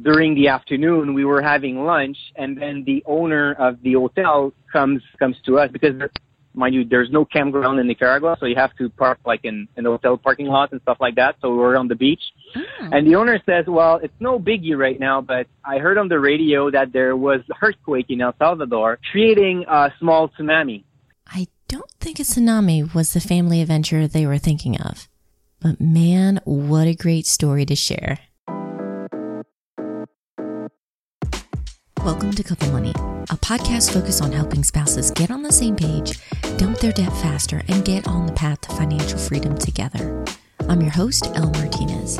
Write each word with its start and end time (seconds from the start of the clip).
during 0.00 0.34
the 0.34 0.48
afternoon 0.48 1.12
we 1.12 1.24
were 1.24 1.42
having 1.42 1.84
lunch 1.84 2.16
and 2.36 2.56
then 2.56 2.82
the 2.86 3.02
owner 3.06 3.52
of 3.58 3.80
the 3.82 3.92
hotel 3.92 4.52
comes 4.72 5.02
comes 5.18 5.36
to 5.44 5.58
us 5.58 5.70
because 5.70 5.94
mind 6.54 6.74
you 6.74 6.84
there's 6.84 7.10
no 7.10 7.24
campground 7.24 7.78
in 7.78 7.86
Nicaragua 7.86 8.36
so 8.40 8.46
you 8.46 8.54
have 8.56 8.74
to 8.76 8.88
park 8.90 9.18
like 9.26 9.40
in 9.44 9.68
an 9.76 9.84
hotel 9.84 10.16
parking 10.16 10.46
lot 10.46 10.72
and 10.72 10.80
stuff 10.82 10.96
like 11.00 11.16
that 11.16 11.36
so 11.40 11.50
we 11.50 11.56
were 11.58 11.76
on 11.76 11.88
the 11.88 11.94
beach 11.94 12.22
Oh. 12.54 12.60
and 12.92 13.06
the 13.06 13.14
owner 13.14 13.40
says 13.46 13.64
well 13.66 13.96
it's 14.02 14.12
no 14.20 14.38
biggie 14.38 14.76
right 14.76 15.00
now 15.00 15.20
but 15.22 15.46
I 15.64 15.78
heard 15.78 15.96
on 15.96 16.08
the 16.08 16.20
radio 16.20 16.70
that 16.70 16.92
there 16.92 17.16
was 17.16 17.40
earthquake 17.62 18.06
in 18.10 18.20
El 18.20 18.34
Salvador 18.38 18.98
creating 19.10 19.64
a 19.68 19.90
small 19.98 20.28
tsunami 20.30 20.84
I 21.26 21.48
don't 21.68 21.90
think 22.00 22.18
a 22.18 22.22
tsunami 22.24 22.94
was 22.94 23.14
the 23.14 23.20
family 23.20 23.62
adventure 23.62 24.06
they 24.06 24.26
were 24.26 24.36
thinking 24.36 24.78
of. 24.78 25.08
But 25.60 25.80
man, 25.80 26.40
what 26.44 26.86
a 26.86 26.94
great 26.94 27.24
story 27.24 27.64
to 27.64 27.74
share. 27.74 28.18
Welcome 32.04 32.32
to 32.32 32.42
Couple 32.42 32.68
Money, 32.72 32.90
a 32.90 33.36
podcast 33.36 33.92
focused 33.92 34.22
on 34.22 34.32
helping 34.32 34.64
spouses 34.64 35.12
get 35.12 35.30
on 35.30 35.44
the 35.44 35.52
same 35.52 35.76
page, 35.76 36.18
dump 36.56 36.78
their 36.78 36.90
debt 36.90 37.12
faster, 37.12 37.62
and 37.68 37.84
get 37.84 38.08
on 38.08 38.26
the 38.26 38.32
path 38.32 38.60
to 38.62 38.70
financial 38.70 39.20
freedom 39.20 39.56
together. 39.56 40.24
I'm 40.68 40.80
your 40.80 40.90
host, 40.90 41.30
Elle 41.36 41.52
Martinez. 41.52 42.16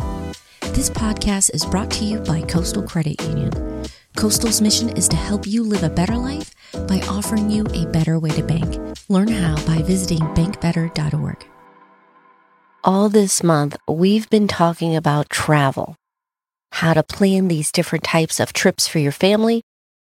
This 0.73 0.89
podcast 0.89 1.53
is 1.53 1.67
brought 1.67 1.91
to 1.93 2.05
you 2.05 2.21
by 2.21 2.43
Coastal 2.43 2.85
Credit 2.85 3.21
Union. 3.23 3.85
Coastal's 4.15 4.61
mission 4.61 4.89
is 4.91 5.09
to 5.09 5.17
help 5.17 5.49
you 5.49 5.65
live 5.65 5.83
a 5.83 5.91
better 5.91 6.15
life 6.17 6.55
by 6.87 7.01
offering 7.09 7.51
you 7.51 7.67
a 7.75 7.87
better 7.87 8.21
way 8.21 8.31
to 8.31 8.43
bank. 8.45 8.79
Learn 9.09 9.27
how 9.27 9.57
by 9.67 9.83
visiting 9.83 10.21
bankbetter.org. 10.21 11.45
All 12.85 13.09
this 13.09 13.43
month, 13.43 13.77
we've 13.89 14.31
been 14.31 14.47
talking 14.47 14.95
about 14.95 15.29
travel, 15.29 15.97
how 16.71 16.95
to 16.95 17.03
plan 17.03 17.49
these 17.49 17.73
different 17.73 18.05
types 18.05 18.39
of 18.39 18.53
trips 18.53 18.87
for 18.87 19.01
your 19.01 19.11
family 19.11 19.65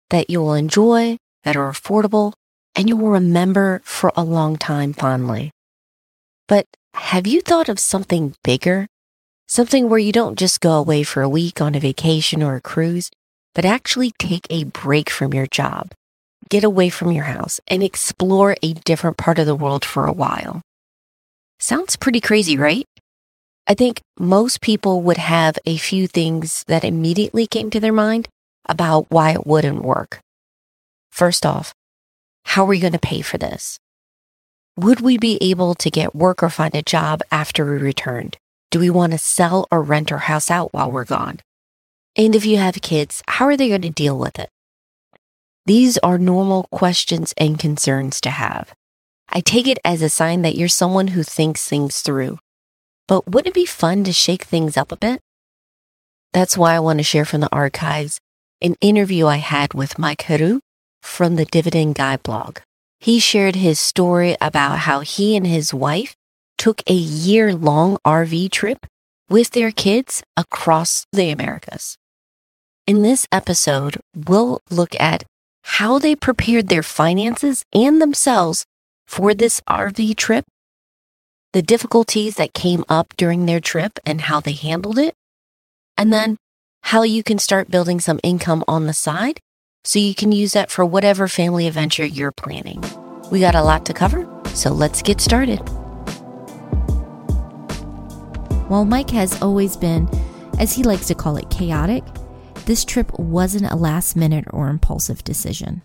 that 0.09 0.29
you 0.29 0.41
will 0.41 0.53
enjoy, 0.53 1.17
that 1.43 1.55
are 1.55 1.71
affordable, 1.71 2.33
and 2.75 2.89
you 2.89 2.97
will 2.97 3.09
remember 3.09 3.81
for 3.83 4.11
a 4.15 4.23
long 4.23 4.57
time 4.57 4.93
fondly. 4.93 5.51
But 6.47 6.65
have 6.93 7.27
you 7.27 7.41
thought 7.41 7.69
of 7.69 7.79
something 7.79 8.35
bigger? 8.43 8.87
Something 9.47 9.89
where 9.89 9.99
you 9.99 10.11
don't 10.11 10.39
just 10.39 10.61
go 10.61 10.73
away 10.73 11.03
for 11.03 11.21
a 11.21 11.29
week 11.29 11.61
on 11.61 11.75
a 11.75 11.79
vacation 11.79 12.41
or 12.41 12.55
a 12.55 12.61
cruise, 12.61 13.11
but 13.53 13.65
actually 13.65 14.11
take 14.11 14.47
a 14.49 14.65
break 14.65 15.09
from 15.09 15.33
your 15.33 15.47
job, 15.47 15.91
get 16.49 16.63
away 16.63 16.89
from 16.89 17.11
your 17.11 17.25
house, 17.25 17.59
and 17.67 17.83
explore 17.83 18.55
a 18.61 18.73
different 18.73 19.17
part 19.17 19.39
of 19.39 19.45
the 19.45 19.55
world 19.55 19.85
for 19.85 20.05
a 20.05 20.13
while. 20.13 20.61
Sounds 21.59 21.95
pretty 21.95 22.19
crazy, 22.19 22.57
right? 22.57 22.85
I 23.67 23.73
think 23.73 24.01
most 24.19 24.61
people 24.61 25.01
would 25.01 25.17
have 25.17 25.57
a 25.65 25.77
few 25.77 26.07
things 26.07 26.63
that 26.67 26.83
immediately 26.83 27.47
came 27.47 27.69
to 27.71 27.79
their 27.79 27.93
mind 27.93 28.27
about 28.65 29.09
why 29.09 29.31
it 29.31 29.45
wouldn't 29.45 29.83
work. 29.83 30.19
First 31.11 31.45
off, 31.45 31.73
how 32.45 32.63
are 32.63 32.67
we 32.67 32.79
going 32.79 32.93
to 32.93 32.99
pay 32.99 33.21
for 33.21 33.37
this? 33.37 33.79
Would 34.77 34.99
we 34.99 35.17
be 35.17 35.37
able 35.41 35.75
to 35.75 35.89
get 35.89 36.15
work 36.15 36.43
or 36.43 36.49
find 36.49 36.75
a 36.75 36.81
job 36.81 37.21
after 37.31 37.65
we 37.65 37.77
returned? 37.77 38.37
Do 38.71 38.79
we 38.79 38.89
want 38.89 39.13
to 39.13 39.17
sell 39.17 39.67
or 39.71 39.81
rent 39.81 40.11
our 40.11 40.17
house 40.17 40.51
out 40.51 40.73
while 40.73 40.91
we're 40.91 41.05
gone? 41.05 41.39
And 42.17 42.35
if 42.35 42.45
you 42.45 42.57
have 42.57 42.81
kids, 42.81 43.23
how 43.27 43.45
are 43.45 43.57
they 43.57 43.69
going 43.69 43.81
to 43.83 43.89
deal 43.89 44.17
with 44.17 44.37
it? 44.37 44.49
These 45.65 45.97
are 45.99 46.17
normal 46.17 46.67
questions 46.71 47.33
and 47.37 47.57
concerns 47.57 48.19
to 48.21 48.29
have. 48.29 48.73
I 49.29 49.39
take 49.39 49.67
it 49.67 49.79
as 49.83 50.01
a 50.01 50.09
sign 50.09 50.41
that 50.43 50.55
you're 50.55 50.67
someone 50.67 51.07
who 51.07 51.23
thinks 51.23 51.67
things 51.67 52.01
through. 52.01 52.37
But 53.07 53.27
wouldn't 53.27 53.55
it 53.55 53.59
be 53.59 53.65
fun 53.65 54.03
to 54.03 54.13
shake 54.13 54.43
things 54.43 54.77
up 54.77 54.91
a 54.91 54.97
bit? 54.97 55.21
That's 56.33 56.57
why 56.57 56.75
I 56.75 56.79
want 56.79 56.99
to 56.99 57.03
share 57.03 57.25
from 57.25 57.41
the 57.41 57.49
archives 57.51 58.19
an 58.61 58.75
interview 58.81 59.27
I 59.27 59.37
had 59.37 59.73
with 59.73 59.99
Mike 59.99 60.23
Heroux 60.23 60.59
from 61.01 61.35
the 61.35 61.45
Dividend 61.45 61.95
Guy 61.95 62.17
blog. 62.17 62.59
He 62.99 63.19
shared 63.19 63.55
his 63.55 63.79
story 63.79 64.35
about 64.41 64.79
how 64.79 65.01
he 65.01 65.35
and 65.35 65.45
his 65.45 65.73
wife 65.73 66.15
took 66.57 66.81
a 66.87 66.93
year 66.93 67.53
long 67.53 67.97
RV 68.05 68.51
trip 68.51 68.85
with 69.29 69.51
their 69.51 69.71
kids 69.71 70.23
across 70.37 71.05
the 71.11 71.29
Americas. 71.29 71.97
In 72.87 73.01
this 73.01 73.27
episode, 73.31 73.97
we'll 74.15 74.61
look 74.69 74.99
at 74.99 75.23
how 75.63 75.99
they 75.99 76.15
prepared 76.15 76.69
their 76.69 76.83
finances 76.83 77.63
and 77.73 78.01
themselves 78.01 78.65
for 79.07 79.33
this 79.33 79.61
RV 79.69 80.15
trip, 80.15 80.45
the 81.53 81.61
difficulties 81.61 82.35
that 82.35 82.53
came 82.53 82.85
up 82.87 83.13
during 83.17 83.45
their 83.45 83.59
trip 83.59 83.99
and 84.05 84.21
how 84.21 84.39
they 84.39 84.53
handled 84.53 84.99
it, 84.99 85.15
and 85.97 86.13
then 86.13 86.37
how 86.85 87.01
you 87.01 87.23
can 87.23 87.39
start 87.39 87.71
building 87.71 87.99
some 87.99 88.19
income 88.21 88.63
on 88.67 88.85
the 88.85 88.93
side 88.93 89.39
so 89.83 89.97
you 89.97 90.13
can 90.13 90.31
use 90.31 90.53
that 90.53 90.69
for 90.69 90.85
whatever 90.85 91.27
family 91.27 91.65
adventure 91.65 92.05
you're 92.05 92.31
planning. 92.31 92.79
We 93.31 93.39
got 93.39 93.55
a 93.55 93.63
lot 93.63 93.87
to 93.87 93.93
cover, 93.93 94.29
so 94.53 94.71
let's 94.71 95.01
get 95.01 95.19
started. 95.19 95.57
While 98.69 98.85
Mike 98.85 99.09
has 99.09 99.41
always 99.41 99.75
been, 99.75 100.07
as 100.59 100.73
he 100.73 100.83
likes 100.83 101.07
to 101.07 101.15
call 101.15 101.37
it, 101.37 101.49
chaotic, 101.49 102.03
this 102.67 102.85
trip 102.85 103.17
wasn't 103.17 103.71
a 103.71 103.75
last 103.75 104.15
minute 104.15 104.45
or 104.51 104.69
impulsive 104.69 105.23
decision. 105.23 105.81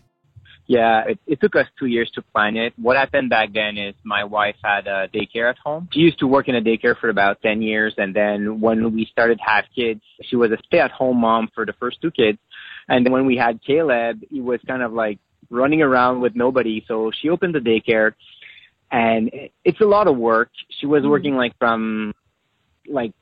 Yeah, 0.71 1.03
it, 1.05 1.19
it 1.27 1.41
took 1.41 1.57
us 1.57 1.67
two 1.81 1.87
years 1.87 2.09
to 2.15 2.23
plan 2.23 2.57
it. 2.57 2.73
What 2.77 2.97
happened 2.97 3.29
back 3.29 3.53
then 3.53 3.77
is 3.77 3.97
my 4.05 4.23
wife 4.23 4.55
had 4.63 4.87
a 4.87 5.09
daycare 5.09 5.51
at 5.51 5.59
home. 5.59 5.89
She 5.93 5.99
used 5.99 6.21
to 6.21 6.29
work 6.29 6.47
in 6.47 6.55
a 6.55 6.61
daycare 6.61 6.97
for 6.97 7.09
about 7.09 7.43
10 7.43 7.61
years. 7.61 7.93
And 7.99 8.15
then 8.15 8.61
when 8.61 8.95
we 8.95 9.05
started 9.11 9.39
to 9.39 9.45
have 9.45 9.65
kids, 9.75 10.01
she 10.23 10.37
was 10.37 10.53
a 10.53 10.59
stay 10.65 10.79
at 10.79 10.93
home 10.93 11.17
mom 11.17 11.49
for 11.57 11.67
the 11.67 11.73
first 11.73 12.01
two 12.01 12.13
kids. 12.13 12.39
And 12.89 13.05
then 13.05 13.13
when 13.13 13.27
we 13.27 13.37
had 13.37 13.59
Caleb, 13.67 14.21
he 14.31 14.41
was 14.41 14.61
kind 14.65 14.81
of 14.81 14.93
like 14.93 15.19
running 15.51 15.83
around 15.83 16.21
with 16.21 16.37
nobody. 16.37 16.85
So 16.87 17.11
she 17.21 17.31
opened 17.31 17.57
the 17.57 17.59
daycare 17.59 18.13
and 18.93 19.29
it's 19.65 19.81
a 19.81 19.87
lot 19.87 20.07
of 20.07 20.17
work. 20.17 20.51
She 20.79 20.87
was 20.87 21.01
mm-hmm. 21.01 21.11
working 21.11 21.35
like 21.35 21.59
from 21.59 22.15
like 22.87 23.13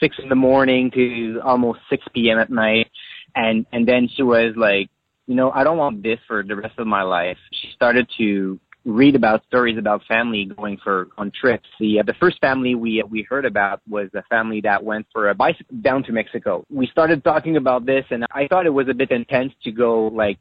six 0.00 0.16
in 0.20 0.28
the 0.28 0.34
morning 0.34 0.90
to 0.96 1.42
almost 1.44 1.78
6 1.90 2.04
p.m. 2.12 2.40
at 2.40 2.50
night. 2.50 2.90
And, 3.36 3.66
and 3.70 3.86
then 3.86 4.08
she 4.12 4.24
was 4.24 4.54
like, 4.56 4.90
you 5.28 5.34
know, 5.34 5.50
I 5.50 5.62
don't 5.62 5.76
want 5.76 6.02
this 6.02 6.18
for 6.26 6.42
the 6.42 6.56
rest 6.56 6.78
of 6.78 6.86
my 6.86 7.02
life. 7.02 7.36
She 7.52 7.68
started 7.74 8.08
to 8.16 8.58
read 8.86 9.14
about 9.14 9.44
stories 9.46 9.76
about 9.76 10.00
family 10.08 10.46
going 10.46 10.78
for 10.82 11.08
on 11.18 11.30
trips. 11.38 11.68
The 11.78 12.00
uh, 12.00 12.02
the 12.04 12.14
first 12.14 12.40
family 12.40 12.74
we 12.74 13.04
we 13.08 13.26
heard 13.28 13.44
about 13.44 13.82
was 13.86 14.08
a 14.14 14.22
family 14.22 14.62
that 14.62 14.82
went 14.82 15.06
for 15.12 15.28
a 15.28 15.34
bicycle 15.34 15.76
down 15.82 16.02
to 16.04 16.12
Mexico. 16.12 16.64
We 16.70 16.86
started 16.86 17.22
talking 17.22 17.56
about 17.58 17.84
this, 17.84 18.06
and 18.10 18.24
I 18.32 18.48
thought 18.48 18.64
it 18.64 18.70
was 18.70 18.88
a 18.88 18.94
bit 18.94 19.10
intense 19.10 19.52
to 19.64 19.70
go 19.70 20.06
like 20.06 20.38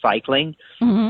cycling. 0.00 0.54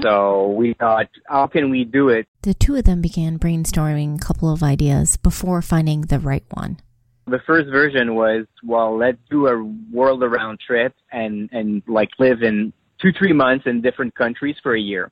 So 0.02 0.48
we 0.52 0.72
thought, 0.72 1.08
how 1.26 1.46
can 1.48 1.70
we 1.70 1.84
do 1.84 2.08
it? 2.08 2.26
The 2.40 2.54
two 2.54 2.76
of 2.76 2.84
them 2.84 3.02
began 3.02 3.38
brainstorming 3.38 4.16
a 4.16 4.24
couple 4.24 4.50
of 4.50 4.62
ideas 4.62 5.18
before 5.18 5.60
finding 5.60 6.02
the 6.02 6.18
right 6.18 6.44
one. 6.54 6.78
The 7.26 7.40
first 7.46 7.68
version 7.68 8.14
was, 8.14 8.46
well, 8.64 8.96
let's 8.96 9.18
do 9.28 9.48
a 9.48 9.62
world 9.92 10.22
around 10.22 10.60
trip 10.66 10.94
and 11.12 11.50
and 11.52 11.82
like 11.86 12.08
live 12.18 12.42
in 12.42 12.72
two 13.00 13.12
three 13.12 13.32
months 13.32 13.66
in 13.66 13.81
different 13.81 14.14
countries 14.14 14.56
for 14.62 14.75
a 14.75 14.81
year. 14.81 15.10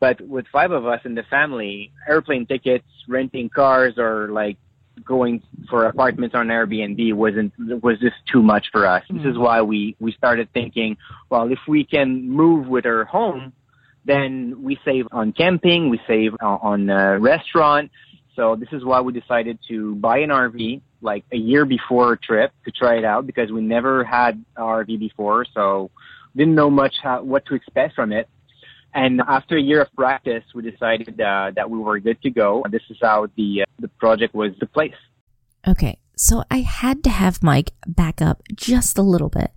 But 0.00 0.20
with 0.20 0.46
five 0.52 0.72
of 0.72 0.86
us 0.86 1.00
in 1.04 1.14
the 1.14 1.22
family, 1.24 1.92
airplane 2.08 2.46
tickets, 2.46 2.86
renting 3.08 3.48
cars, 3.48 3.94
or 3.98 4.28
like 4.28 4.56
going 5.04 5.42
for 5.70 5.86
apartments 5.86 6.34
on 6.34 6.48
Airbnb 6.48 7.14
wasn't 7.14 7.52
was 7.82 7.98
just 8.00 8.16
too 8.30 8.42
much 8.42 8.66
for 8.72 8.86
us. 8.86 9.02
This 9.08 9.24
is 9.24 9.38
why 9.38 9.62
we 9.62 9.96
we 10.00 10.12
started 10.12 10.48
thinking, 10.52 10.96
well, 11.30 11.50
if 11.50 11.58
we 11.68 11.84
can 11.84 12.28
move 12.28 12.66
with 12.66 12.84
our 12.86 13.04
home, 13.04 13.52
then 14.04 14.62
we 14.62 14.78
save 14.84 15.06
on 15.12 15.32
camping, 15.32 15.88
we 15.88 16.00
save 16.06 16.32
on, 16.40 16.58
on 16.62 16.90
uh, 16.90 17.18
restaurant. 17.18 17.90
So 18.34 18.56
this 18.56 18.68
is 18.72 18.84
why 18.84 19.00
we 19.00 19.12
decided 19.12 19.58
to 19.68 19.94
buy 19.96 20.18
an 20.18 20.30
RV 20.30 20.80
like 21.00 21.24
a 21.32 21.36
year 21.36 21.64
before 21.64 22.06
our 22.06 22.16
trip 22.16 22.52
to 22.64 22.70
try 22.70 22.96
it 22.96 23.04
out 23.04 23.26
because 23.26 23.50
we 23.50 23.60
never 23.60 24.04
had 24.04 24.36
an 24.56 24.62
RV 24.62 24.98
before, 24.98 25.44
so 25.52 25.90
didn't 26.36 26.54
know 26.54 26.70
much 26.70 26.94
how, 27.02 27.22
what 27.22 27.44
to 27.46 27.54
expect 27.54 27.94
from 27.94 28.12
it. 28.12 28.28
And 28.94 29.22
after 29.26 29.56
a 29.56 29.60
year 29.60 29.80
of 29.80 29.92
practice, 29.94 30.44
we 30.54 30.70
decided 30.70 31.18
uh, 31.20 31.52
that 31.56 31.70
we 31.70 31.78
were 31.78 31.98
good 31.98 32.20
to 32.22 32.30
go. 32.30 32.64
This 32.70 32.82
is 32.90 32.98
how 33.00 33.26
the 33.36 33.62
uh, 33.62 33.64
the 33.78 33.88
project 33.88 34.34
was 34.34 34.52
the 34.60 34.66
place. 34.66 34.92
Okay, 35.66 35.98
so 36.16 36.44
I 36.50 36.58
had 36.58 37.02
to 37.04 37.10
have 37.10 37.42
Mike 37.42 37.72
back 37.86 38.20
up 38.20 38.42
just 38.54 38.98
a 38.98 39.02
little 39.02 39.30
bit 39.30 39.52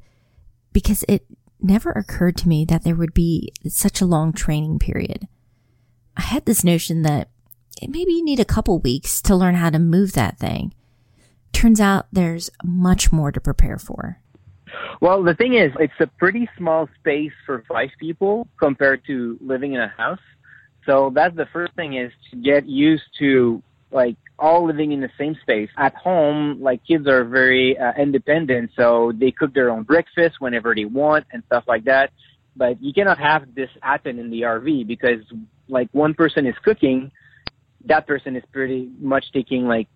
because 0.72 1.04
it 1.10 1.26
never 1.62 1.92
occurred 1.92 2.38
to 2.38 2.48
me 2.48 2.64
that 2.66 2.84
there 2.84 2.96
would 2.96 3.14
be 3.14 3.52
such 3.68 4.00
a 4.00 4.06
long 4.06 4.32
training 4.32 4.80
period. 4.80 5.28
I 6.16 6.22
had 6.22 6.46
this 6.46 6.64
notion 6.64 7.02
that 7.02 7.30
maybe 7.82 8.14
you 8.14 8.24
need 8.24 8.40
a 8.40 8.46
couple 8.46 8.80
weeks 8.80 9.22
to 9.24 9.36
learn 9.36 9.56
how 9.56 9.70
to 9.70 9.80
move 9.80 10.14
that 10.14 10.38
thing. 10.38 10.74
Turns 11.52 11.82
out 11.82 12.08
there's 12.12 12.50
much 12.64 13.12
more 13.12 13.32
to 13.32 13.42
prepare 13.42 13.78
for. 13.78 14.22
Well, 15.02 15.24
the 15.24 15.34
thing 15.34 15.56
is, 15.56 15.72
it's 15.80 15.94
a 16.00 16.08
pretty 16.08 16.50
small 16.58 16.90
space 17.00 17.34
for 17.46 17.64
five 17.68 17.90
people 18.00 18.48
compared 18.58 19.04
to 19.08 19.38
living 19.42 19.74
in 19.74 19.82
a 19.82 19.88
house. 19.90 20.20
So 20.86 21.12
that's 21.14 21.36
the 21.36 21.48
first 21.52 21.74
thing 21.74 21.96
is 21.96 22.12
to 22.32 22.38
get 22.38 22.68
used 22.68 23.04
to 23.20 23.62
like 23.92 24.18
all 24.38 24.66
living 24.66 24.92
in 24.92 25.02
the 25.02 25.10
same 25.18 25.36
space. 25.42 25.70
At 25.78 25.96
home, 25.96 26.62
like 26.62 26.86
kids 26.86 27.08
are 27.08 27.24
very 27.24 27.78
uh, 27.78 27.94
independent, 27.98 28.72
so 28.76 29.12
they 29.16 29.32
cook 29.32 29.54
their 29.54 29.70
own 29.70 29.84
breakfast 29.84 30.36
whenever 30.40 30.76
they 30.76 30.86
want 30.86 31.26
and 31.32 31.44
stuff 31.48 31.64
like 31.68 31.86
that. 31.86 32.12
But 32.56 32.82
you 32.82 32.94
cannot 32.94 33.18
have 33.18 33.54
this 33.56 33.70
happen 33.82 34.20
in 34.20 34.30
the 34.30 34.42
RV 34.42 34.88
because 34.88 35.22
like 35.68 35.90
one 35.92 36.14
person 36.14 36.46
is 36.46 36.56
cooking, 36.64 37.12
that 37.86 38.08
person 38.08 38.36
is 38.36 38.44
pretty 38.52 38.90
much 39.00 39.26
taking 39.34 39.68
like 39.68 39.88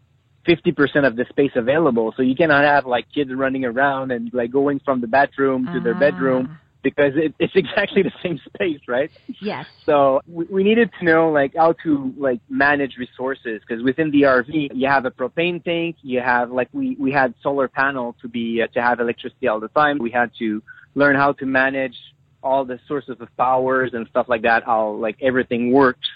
50% 0.47 1.05
of 1.05 1.15
the 1.15 1.25
space 1.29 1.51
available. 1.55 2.13
So 2.15 2.23
you 2.23 2.35
cannot 2.35 2.63
have 2.63 2.85
like 2.85 3.05
kids 3.13 3.31
running 3.33 3.65
around 3.65 4.11
and 4.11 4.33
like 4.33 4.51
going 4.51 4.79
from 4.83 5.01
the 5.01 5.07
bathroom 5.07 5.67
to 5.73 5.79
their 5.79 5.93
bedroom 5.95 6.47
Ah. 6.51 6.59
because 6.81 7.13
it, 7.15 7.33
it's 7.39 7.53
exactly 7.55 8.03
the 8.09 8.11
same 8.23 8.39
space, 8.53 8.79
right? 8.87 9.11
Yes. 9.41 9.65
So 9.85 10.21
we, 10.27 10.45
we 10.45 10.63
needed 10.63 10.89
to 10.99 11.05
know 11.05 11.29
like 11.29 11.53
how 11.55 11.73
to 11.83 12.13
like 12.17 12.39
manage 12.49 12.95
resources 12.97 13.61
because 13.67 13.83
within 13.83 14.11
the 14.11 14.21
RV 14.23 14.69
you 14.73 14.87
have 14.87 15.05
a 15.05 15.11
propane 15.11 15.63
tank, 15.63 15.97
you 16.01 16.21
have 16.21 16.51
like 16.51 16.69
we 16.71 16.95
we 16.99 17.11
had 17.11 17.33
solar 17.43 17.67
panel 17.67 18.15
to 18.21 18.27
be 18.27 18.61
uh, 18.63 18.67
to 18.73 18.81
have 18.81 18.99
electricity 18.99 19.47
all 19.47 19.59
the 19.59 19.67
time. 19.69 19.97
We 19.99 20.11
had 20.11 20.31
to 20.39 20.63
learn 20.95 21.15
how 21.15 21.33
to 21.33 21.45
manage 21.45 21.95
all 22.41 22.63
the 22.63 22.79
sources 22.87 23.17
of 23.19 23.27
powers 23.37 23.91
and 23.93 24.07
stuff 24.07 24.27
like 24.29 24.43
that. 24.43 24.63
How 24.63 24.91
like 24.91 25.17
everything 25.21 25.71
works. 25.73 26.07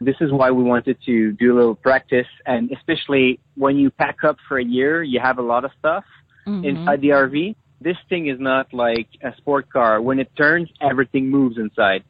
This 0.00 0.16
is 0.20 0.32
why 0.32 0.50
we 0.50 0.62
wanted 0.62 0.98
to 1.06 1.32
do 1.32 1.54
a 1.54 1.56
little 1.56 1.74
practice, 1.74 2.26
and 2.46 2.70
especially 2.72 3.40
when 3.56 3.76
you 3.76 3.90
pack 3.90 4.24
up 4.24 4.36
for 4.48 4.58
a 4.58 4.64
year, 4.64 5.02
you 5.02 5.20
have 5.20 5.38
a 5.38 5.42
lot 5.42 5.64
of 5.64 5.70
stuff 5.78 6.04
Mhm. 6.46 6.64
inside 6.64 7.00
the 7.00 7.12
RV. 7.12 7.56
This 7.80 7.96
thing 8.08 8.26
is 8.28 8.40
not 8.40 8.72
like 8.72 9.08
a 9.22 9.34
sport 9.36 9.68
car. 9.70 10.00
When 10.00 10.18
it 10.18 10.34
turns, 10.36 10.68
everything 10.80 11.30
moves 11.30 11.58
inside. 11.58 12.02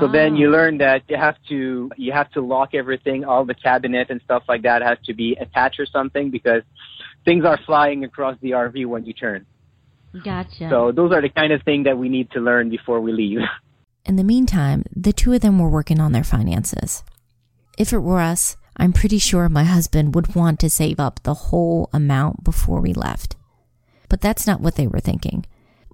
So 0.00 0.06
then 0.06 0.36
you 0.36 0.48
Ah. 0.48 0.52
learn 0.52 0.78
that 0.78 1.02
you 1.08 1.16
have 1.16 1.36
to 1.48 1.90
you 1.96 2.12
have 2.12 2.30
to 2.32 2.40
lock 2.40 2.74
everything, 2.74 3.24
all 3.24 3.44
the 3.44 3.54
cabinet 3.54 4.08
and 4.10 4.20
stuff 4.22 4.44
like 4.48 4.62
that 4.62 4.82
has 4.82 4.98
to 5.06 5.14
be 5.14 5.34
attached 5.40 5.80
or 5.80 5.86
something 5.86 6.30
because 6.30 6.62
things 7.24 7.44
are 7.44 7.56
flying 7.56 8.04
across 8.04 8.36
the 8.40 8.52
RV 8.52 8.84
when 8.86 9.04
you 9.04 9.12
turn. 9.12 9.46
Gotcha. 10.22 10.68
So 10.68 10.92
those 10.92 11.10
are 11.12 11.20
the 11.20 11.28
kind 11.28 11.52
of 11.52 11.62
thing 11.62 11.82
that 11.84 11.98
we 11.98 12.08
need 12.08 12.30
to 12.32 12.40
learn 12.40 12.68
before 12.68 13.00
we 13.00 13.12
leave. 13.12 13.40
In 14.04 14.16
the 14.16 14.22
meantime, 14.24 14.84
the 14.94 15.12
two 15.12 15.32
of 15.32 15.40
them 15.40 15.58
were 15.58 15.70
working 15.70 15.98
on 15.98 16.12
their 16.12 16.22
finances. 16.24 17.02
If 17.76 17.92
it 17.92 17.98
were 17.98 18.20
us, 18.20 18.56
I'm 18.76 18.92
pretty 18.92 19.18
sure 19.18 19.48
my 19.48 19.64
husband 19.64 20.14
would 20.14 20.34
want 20.34 20.60
to 20.60 20.70
save 20.70 20.98
up 20.98 21.20
the 21.22 21.34
whole 21.34 21.90
amount 21.92 22.44
before 22.44 22.80
we 22.80 22.92
left. 22.92 23.36
But 24.08 24.20
that's 24.20 24.46
not 24.46 24.60
what 24.60 24.76
they 24.76 24.86
were 24.86 25.00
thinking. 25.00 25.44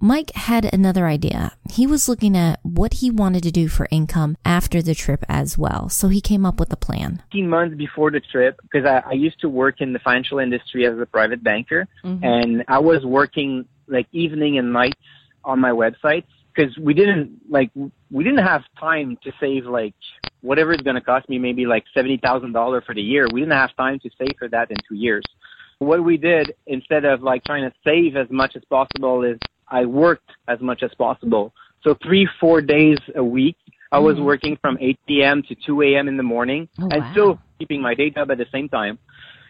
Mike 0.03 0.31
had 0.33 0.71
another 0.73 1.05
idea. 1.05 1.51
He 1.71 1.85
was 1.85 2.09
looking 2.09 2.35
at 2.35 2.59
what 2.63 2.95
he 2.95 3.11
wanted 3.11 3.43
to 3.43 3.51
do 3.51 3.67
for 3.67 3.87
income 3.91 4.35
after 4.43 4.81
the 4.81 4.95
trip 4.95 5.23
as 5.29 5.59
well. 5.59 5.89
So 5.89 6.07
he 6.07 6.21
came 6.21 6.43
up 6.43 6.59
with 6.59 6.73
a 6.73 6.75
plan. 6.75 7.21
15 7.27 7.47
months 7.47 7.75
before 7.75 8.09
the 8.09 8.19
trip, 8.19 8.59
because 8.63 8.83
I, 8.83 9.03
I 9.07 9.13
used 9.13 9.39
to 9.41 9.49
work 9.49 9.79
in 9.79 9.93
the 9.93 9.99
financial 9.99 10.39
industry 10.39 10.87
as 10.87 10.97
a 10.97 11.05
private 11.05 11.43
banker, 11.43 11.87
mm-hmm. 12.03 12.23
and 12.23 12.63
I 12.67 12.79
was 12.79 13.05
working 13.05 13.65
like 13.87 14.07
evening 14.11 14.57
and 14.57 14.73
nights 14.73 14.99
on 15.43 15.59
my 15.59 15.69
websites 15.69 16.25
because 16.53 16.75
we 16.77 16.95
didn't 16.95 17.39
like 17.49 17.71
we 18.09 18.23
didn't 18.23 18.45
have 18.45 18.63
time 18.79 19.17
to 19.23 19.31
save 19.39 19.65
like 19.65 19.95
whatever 20.41 20.71
it's 20.73 20.83
going 20.83 20.95
to 20.95 21.01
cost 21.01 21.27
me 21.29 21.37
maybe 21.39 21.65
like 21.65 21.83
seventy 21.93 22.17
thousand 22.17 22.51
dollars 22.53 22.83
for 22.85 22.95
the 22.95 23.01
year. 23.01 23.27
We 23.33 23.41
didn't 23.41 23.53
have 23.53 23.75
time 23.75 23.99
to 23.99 24.09
save 24.17 24.35
for 24.37 24.47
that 24.49 24.71
in 24.71 24.77
two 24.87 24.95
years. 24.95 25.25
What 25.79 26.03
we 26.03 26.17
did 26.17 26.53
instead 26.67 27.05
of 27.05 27.23
like 27.23 27.43
trying 27.43 27.63
to 27.69 27.73
save 27.83 28.15
as 28.15 28.27
much 28.29 28.55
as 28.55 28.63
possible 28.69 29.23
is 29.23 29.37
I 29.69 29.85
worked 29.85 30.31
as 30.47 30.59
much 30.61 30.83
as 30.83 30.91
possible. 30.97 31.53
So 31.83 31.95
three 32.03 32.27
four 32.39 32.61
days 32.61 32.99
a 33.15 33.23
week. 33.23 33.55
I 33.93 33.99
was 33.99 34.15
Mhm. 34.15 34.23
working 34.23 34.55
from 34.61 34.77
8 34.79 34.97
p.m. 35.05 35.43
to 35.43 35.55
2 35.65 35.81
a.m. 35.81 36.07
in 36.07 36.15
the 36.15 36.23
morning 36.23 36.69
Oh, 36.79 36.87
and 36.91 37.03
wow. 37.03 37.11
still 37.11 37.39
keeping 37.59 37.81
my 37.81 37.93
day 37.93 38.09
job 38.09 38.31
at 38.31 38.37
the 38.37 38.45
same 38.49 38.69
time. 38.69 38.97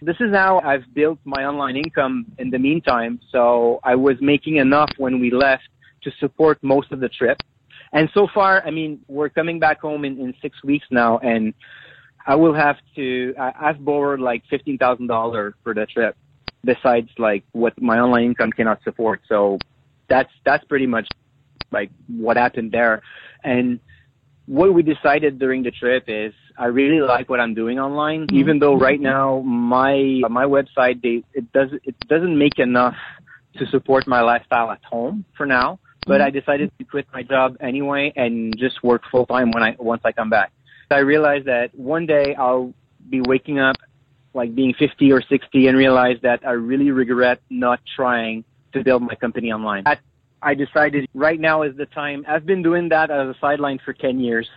This 0.01 0.15
is 0.19 0.33
how 0.33 0.59
I've 0.61 0.91
built 0.95 1.19
my 1.25 1.45
online 1.45 1.77
income 1.77 2.25
in 2.39 2.49
the 2.49 2.57
meantime. 2.57 3.19
So 3.31 3.79
I 3.83 3.93
was 3.93 4.15
making 4.19 4.55
enough 4.55 4.89
when 4.97 5.19
we 5.19 5.29
left 5.29 5.67
to 6.01 6.11
support 6.19 6.57
most 6.63 6.91
of 6.91 6.99
the 7.01 7.09
trip. 7.09 7.37
And 7.93 8.09
so 8.13 8.27
far, 8.33 8.65
I 8.65 8.71
mean, 8.71 9.01
we're 9.07 9.29
coming 9.29 9.59
back 9.59 9.81
home 9.81 10.05
in, 10.05 10.19
in 10.19 10.33
six 10.41 10.63
weeks 10.63 10.85
now 10.91 11.17
and 11.19 11.53
I 12.25 12.35
will 12.35 12.53
have 12.53 12.77
to, 12.95 13.33
I, 13.39 13.51
I've 13.69 13.83
borrowed 13.83 14.19
like 14.19 14.43
$15,000 14.51 15.53
for 15.63 15.73
the 15.73 15.85
trip 15.87 16.15
besides 16.63 17.09
like 17.17 17.43
what 17.51 17.79
my 17.81 17.99
online 17.99 18.25
income 18.25 18.51
cannot 18.51 18.81
support. 18.83 19.21
So 19.27 19.57
that's, 20.07 20.31
that's 20.45 20.63
pretty 20.65 20.87
much 20.87 21.07
like 21.71 21.89
what 22.07 22.37
happened 22.37 22.71
there. 22.71 23.01
And 23.43 23.79
what 24.45 24.73
we 24.73 24.83
decided 24.83 25.39
during 25.39 25.63
the 25.63 25.71
trip 25.71 26.05
is 26.07 26.33
I 26.57 26.65
really 26.65 26.99
like 27.01 27.29
what 27.29 27.39
I'm 27.39 27.53
doing 27.53 27.79
online, 27.79 28.27
Mhm. 28.27 28.33
even 28.33 28.59
though 28.59 28.75
right 28.75 28.99
now 28.99 29.39
my 29.39 30.21
my 30.29 30.45
website 30.45 31.01
they 31.01 31.23
it 31.33 31.51
does 31.53 31.69
it 31.83 31.95
doesn't 32.07 32.37
make 32.37 32.59
enough 32.59 32.95
to 33.57 33.65
support 33.67 34.07
my 34.07 34.21
lifestyle 34.21 34.69
at 34.71 34.83
home 34.83 35.25
for 35.37 35.45
now. 35.45 35.79
But 36.11 36.19
Mhm. 36.19 36.25
I 36.25 36.29
decided 36.29 36.71
to 36.77 36.83
quit 36.83 37.07
my 37.13 37.23
job 37.23 37.55
anyway 37.61 38.11
and 38.17 38.53
just 38.57 38.83
work 38.83 39.03
full 39.09 39.25
time 39.25 39.49
when 39.51 39.63
I 39.63 39.71
once 39.79 40.01
I 40.03 40.11
come 40.11 40.29
back. 40.29 40.51
I 40.89 40.99
realized 40.99 41.45
that 41.45 41.73
one 41.73 42.05
day 42.05 42.35
I'll 42.35 42.73
be 43.09 43.21
waking 43.21 43.59
up 43.59 43.77
like 44.33 44.53
being 44.53 44.73
50 44.73 45.09
or 45.13 45.21
60 45.21 45.67
and 45.67 45.77
realize 45.77 46.17
that 46.21 46.45
I 46.45 46.51
really 46.51 46.91
regret 46.91 47.39
not 47.49 47.79
trying 47.95 48.43
to 48.73 48.83
build 48.83 49.01
my 49.03 49.15
company 49.15 49.53
online. 49.53 49.83
At 49.85 49.99
I 50.41 50.53
decided 50.53 51.07
right 51.13 51.39
now 51.39 51.61
is 51.61 51.77
the 51.77 51.85
time. 51.85 52.25
I've 52.27 52.45
been 52.45 52.61
doing 52.61 52.89
that 52.89 53.09
as 53.09 53.27
a 53.33 53.35
sideline 53.39 53.79
for 53.85 53.93
10 53.93 54.19
years. 54.19 54.49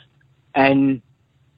And 0.57 1.03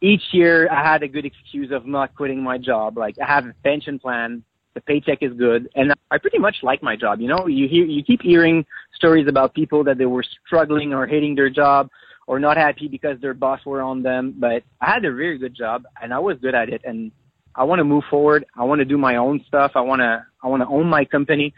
each 0.02 0.25
year 0.32 0.69
I 0.70 0.82
had 0.82 1.02
a 1.04 1.08
good 1.08 1.25
excuse 1.25 1.70
of 1.70 1.87
not 1.87 2.14
quitting 2.14 2.43
my 2.43 2.58
job. 2.58 2.98
Like 2.98 3.16
I 3.19 3.26
have 3.26 3.46
a 3.46 3.54
pension 3.64 3.98
plan. 3.98 4.43
The 4.75 4.82
paycheck 4.82 5.22
is 5.22 5.32
good. 5.32 5.70
And 5.75 5.94
I 6.10 6.19
pretty 6.19 6.38
much 6.38 6.56
like 6.62 6.82
my 6.82 6.96
job. 6.96 7.20
You 7.22 7.28
know, 7.28 7.46
you 7.46 7.66
hear, 7.66 7.87
you 7.87 8.02
keep 8.02 8.20
hearing 8.20 8.66
stories 8.96 9.28
about 9.28 9.54
people 9.54 9.84
that 9.84 9.98
they 9.98 10.06
were 10.06 10.25
struggling 10.46 10.93
or 10.93 11.06
hating 11.06 11.34
their 11.34 11.50
job 11.50 11.88
or 12.26 12.40
not 12.40 12.56
happy 12.56 12.88
because 12.88 13.20
their 13.20 13.34
boss 13.34 13.60
were 13.64 13.82
on 13.82 14.02
them. 14.02 14.34
But 14.37 14.64
I 14.81 14.90
had 14.90 15.04
a 15.04 15.14
very 15.14 15.38
good 15.38 15.54
job 15.54 15.84
and 16.02 16.12
I 16.12 16.19
was 16.19 16.38
good 16.40 16.54
at 16.54 16.69
it. 16.69 16.82
And 16.84 17.12
I 17.54 17.64
want 17.64 17.78
to 17.78 17.84
move 17.84 18.04
forward. 18.10 18.44
I 18.56 18.64
want 18.64 18.81
to 18.81 18.84
do 18.84 18.98
my 18.98 19.16
own 19.16 19.44
stuff. 19.46 19.72
I 19.75 19.81
want 19.81 20.00
to, 20.00 20.25
I 20.43 20.48
want 20.48 20.62
to 20.62 20.69
own 20.69 20.88
my 20.88 21.04
company. 21.04 21.54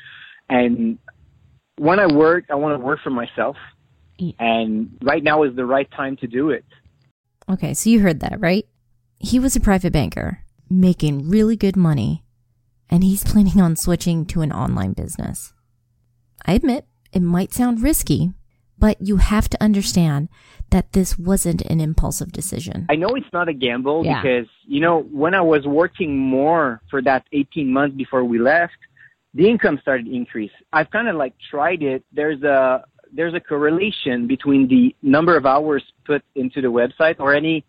And 0.49 0.99
when 1.77 1.99
I 1.99 2.07
work, 2.07 2.45
I 2.51 2.57
want 2.57 2.79
to 2.79 2.85
work 2.85 3.01
for 3.03 3.11
myself. 3.11 3.57
Yeah. 4.19 4.33
And 4.39 4.99
right 5.03 5.23
now 5.23 5.45
is 5.45 5.55
the 5.57 5.65
right 5.65 5.91
time 5.91 6.17
to 6.19 6.27
do 6.27 6.51
it. 6.51 6.65
Okay, 7.51 7.73
so 7.73 7.89
you 7.89 8.01
heard 8.01 8.21
that, 8.21 8.41
right? 8.41 8.67
He 9.19 9.39
was 9.39 9.57
a 9.57 9.61
private 9.61 9.93
banker, 9.93 10.45
making 10.69 11.31
really 11.31 11.57
good 11.57 11.77
money, 11.77 12.25
and 12.91 13.03
he's 13.03 13.25
planning 13.25 13.61
on 13.61 13.75
switching 13.75 14.27
to 14.27 14.43
an 14.43 14.53
online 14.53 14.93
business. 14.93 15.55
I 16.45 16.53
admit 16.53 16.87
it 17.13 17.23
might 17.23 17.53
sound 17.53 17.83
risky, 17.83 18.33
but 18.79 18.97
you 19.01 19.17
have 19.17 19.49
to 19.51 19.63
understand 19.63 20.29
that 20.71 20.93
this 20.93 21.19
wasn't 21.19 21.63
an 21.63 21.81
impulsive 21.81 22.31
decision. 22.33 22.87
I 22.91 22.97
know 22.97 23.09
it's 23.17 23.33
not 23.33 23.49
a 23.49 23.55
gamble 23.55 24.05
Yeah. 24.05 24.21
because, 24.23 24.49
you 24.67 24.81
know, 24.81 25.01
when 25.01 25.35
I 25.35 25.41
was 25.41 25.67
working 25.67 26.17
more 26.19 26.81
for 26.91 27.01
that 27.03 27.27
18 27.33 27.73
months 27.73 27.97
before 27.97 28.25
we 28.25 28.39
left, 28.39 28.77
the 29.35 29.49
income 29.49 29.79
started 29.81 30.07
to 30.07 30.15
increase. 30.15 30.51
I've 30.73 30.91
kind 30.91 31.09
of 31.09 31.17
like 31.17 31.35
tried 31.51 31.83
it. 31.83 32.05
There's 32.13 32.43
a, 32.43 32.85
there's 33.13 33.35
a 33.35 33.41
correlation 33.41 34.27
between 34.27 34.69
the 34.69 34.95
number 35.03 35.37
of 35.37 35.47
hours 35.47 35.83
put 36.05 36.23
into 36.35 36.61
the 36.61 36.69
website 36.69 37.17
or 37.19 37.35
any, 37.35 37.65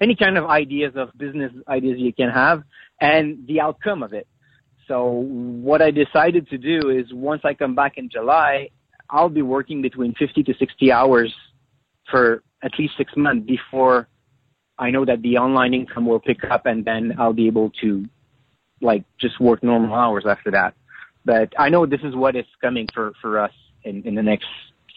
any 0.00 0.14
kind 0.14 0.38
of 0.38 0.46
ideas 0.46 0.92
of 0.96 1.10
business 1.16 1.52
ideas 1.68 1.98
you 1.98 2.12
can 2.12 2.30
have 2.30 2.62
and 3.00 3.44
the 3.48 3.60
outcome 3.60 4.02
of 4.02 4.12
it. 4.12 4.26
So 4.86 5.04
what 5.08 5.80
I 5.82 5.90
decided 5.90 6.48
to 6.50 6.58
do 6.58 6.90
is 6.90 7.12
once 7.12 7.42
I 7.44 7.54
come 7.54 7.74
back 7.74 7.96
in 7.96 8.08
July, 8.10 8.70
I'll 9.10 9.28
be 9.28 9.42
working 9.42 9.82
between 9.82 10.14
50 10.14 10.42
to 10.44 10.54
60 10.58 10.92
hours 10.92 11.34
for 12.10 12.42
at 12.62 12.72
least 12.78 12.94
six 12.96 13.12
months 13.16 13.46
before 13.46 14.08
I 14.78 14.90
know 14.90 15.04
that 15.04 15.22
the 15.22 15.38
online 15.38 15.74
income 15.74 16.06
will 16.06 16.20
pick 16.20 16.44
up 16.44 16.66
and 16.66 16.84
then 16.84 17.14
I'll 17.18 17.32
be 17.32 17.46
able 17.46 17.70
to 17.82 18.04
like 18.80 19.04
just 19.20 19.40
work 19.40 19.62
normal 19.62 19.94
hours 19.94 20.24
after 20.26 20.50
that. 20.50 20.74
But 21.24 21.52
I 21.58 21.68
know 21.68 21.86
this 21.86 22.00
is 22.02 22.14
what 22.14 22.36
is 22.36 22.44
coming 22.60 22.88
for, 22.92 23.12
for 23.22 23.38
us 23.38 23.52
in, 23.84 24.02
in 24.02 24.14
the 24.14 24.22
next 24.22 24.46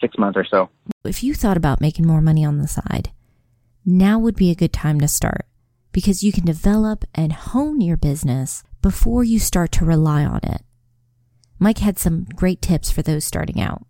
six 0.00 0.18
months 0.18 0.36
or 0.36 0.44
so. 0.44 0.68
If 1.04 1.22
you 1.22 1.34
thought 1.34 1.56
about 1.56 1.80
making 1.80 2.06
more 2.06 2.20
money 2.20 2.44
on 2.44 2.58
the 2.58 2.68
side, 2.68 3.10
now 3.84 4.18
would 4.18 4.36
be 4.36 4.50
a 4.50 4.56
good 4.56 4.72
time 4.72 5.00
to 5.00 5.08
start 5.08 5.46
because 5.92 6.22
you 6.22 6.32
can 6.32 6.44
develop 6.44 7.04
and 7.14 7.32
hone 7.32 7.80
your 7.80 7.96
business 7.96 8.62
before 8.82 9.24
you 9.24 9.38
start 9.38 9.72
to 9.72 9.84
rely 9.84 10.24
on 10.24 10.40
it. 10.42 10.62
Mike 11.58 11.78
had 11.78 11.98
some 11.98 12.26
great 12.36 12.62
tips 12.62 12.90
for 12.90 13.02
those 13.02 13.24
starting 13.24 13.60
out. 13.60 13.84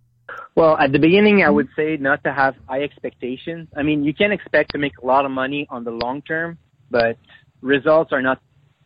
Well, 0.54 0.76
at 0.76 0.92
the 0.92 0.98
beginning, 0.98 1.42
I 1.42 1.46
mm-hmm. 1.46 1.54
would 1.54 1.68
say 1.76 1.96
not 1.96 2.24
to 2.24 2.32
have 2.32 2.54
high 2.68 2.82
expectations. 2.82 3.68
I 3.76 3.82
mean, 3.82 4.04
you 4.04 4.12
can 4.12 4.32
expect 4.32 4.72
to 4.72 4.78
make 4.78 4.98
a 4.98 5.06
lot 5.06 5.24
of 5.24 5.30
money 5.30 5.66
on 5.70 5.84
the 5.84 5.90
long 5.90 6.22
term, 6.22 6.58
but 6.90 7.16
results 7.60 8.12
are 8.12 8.22
not 8.22 8.40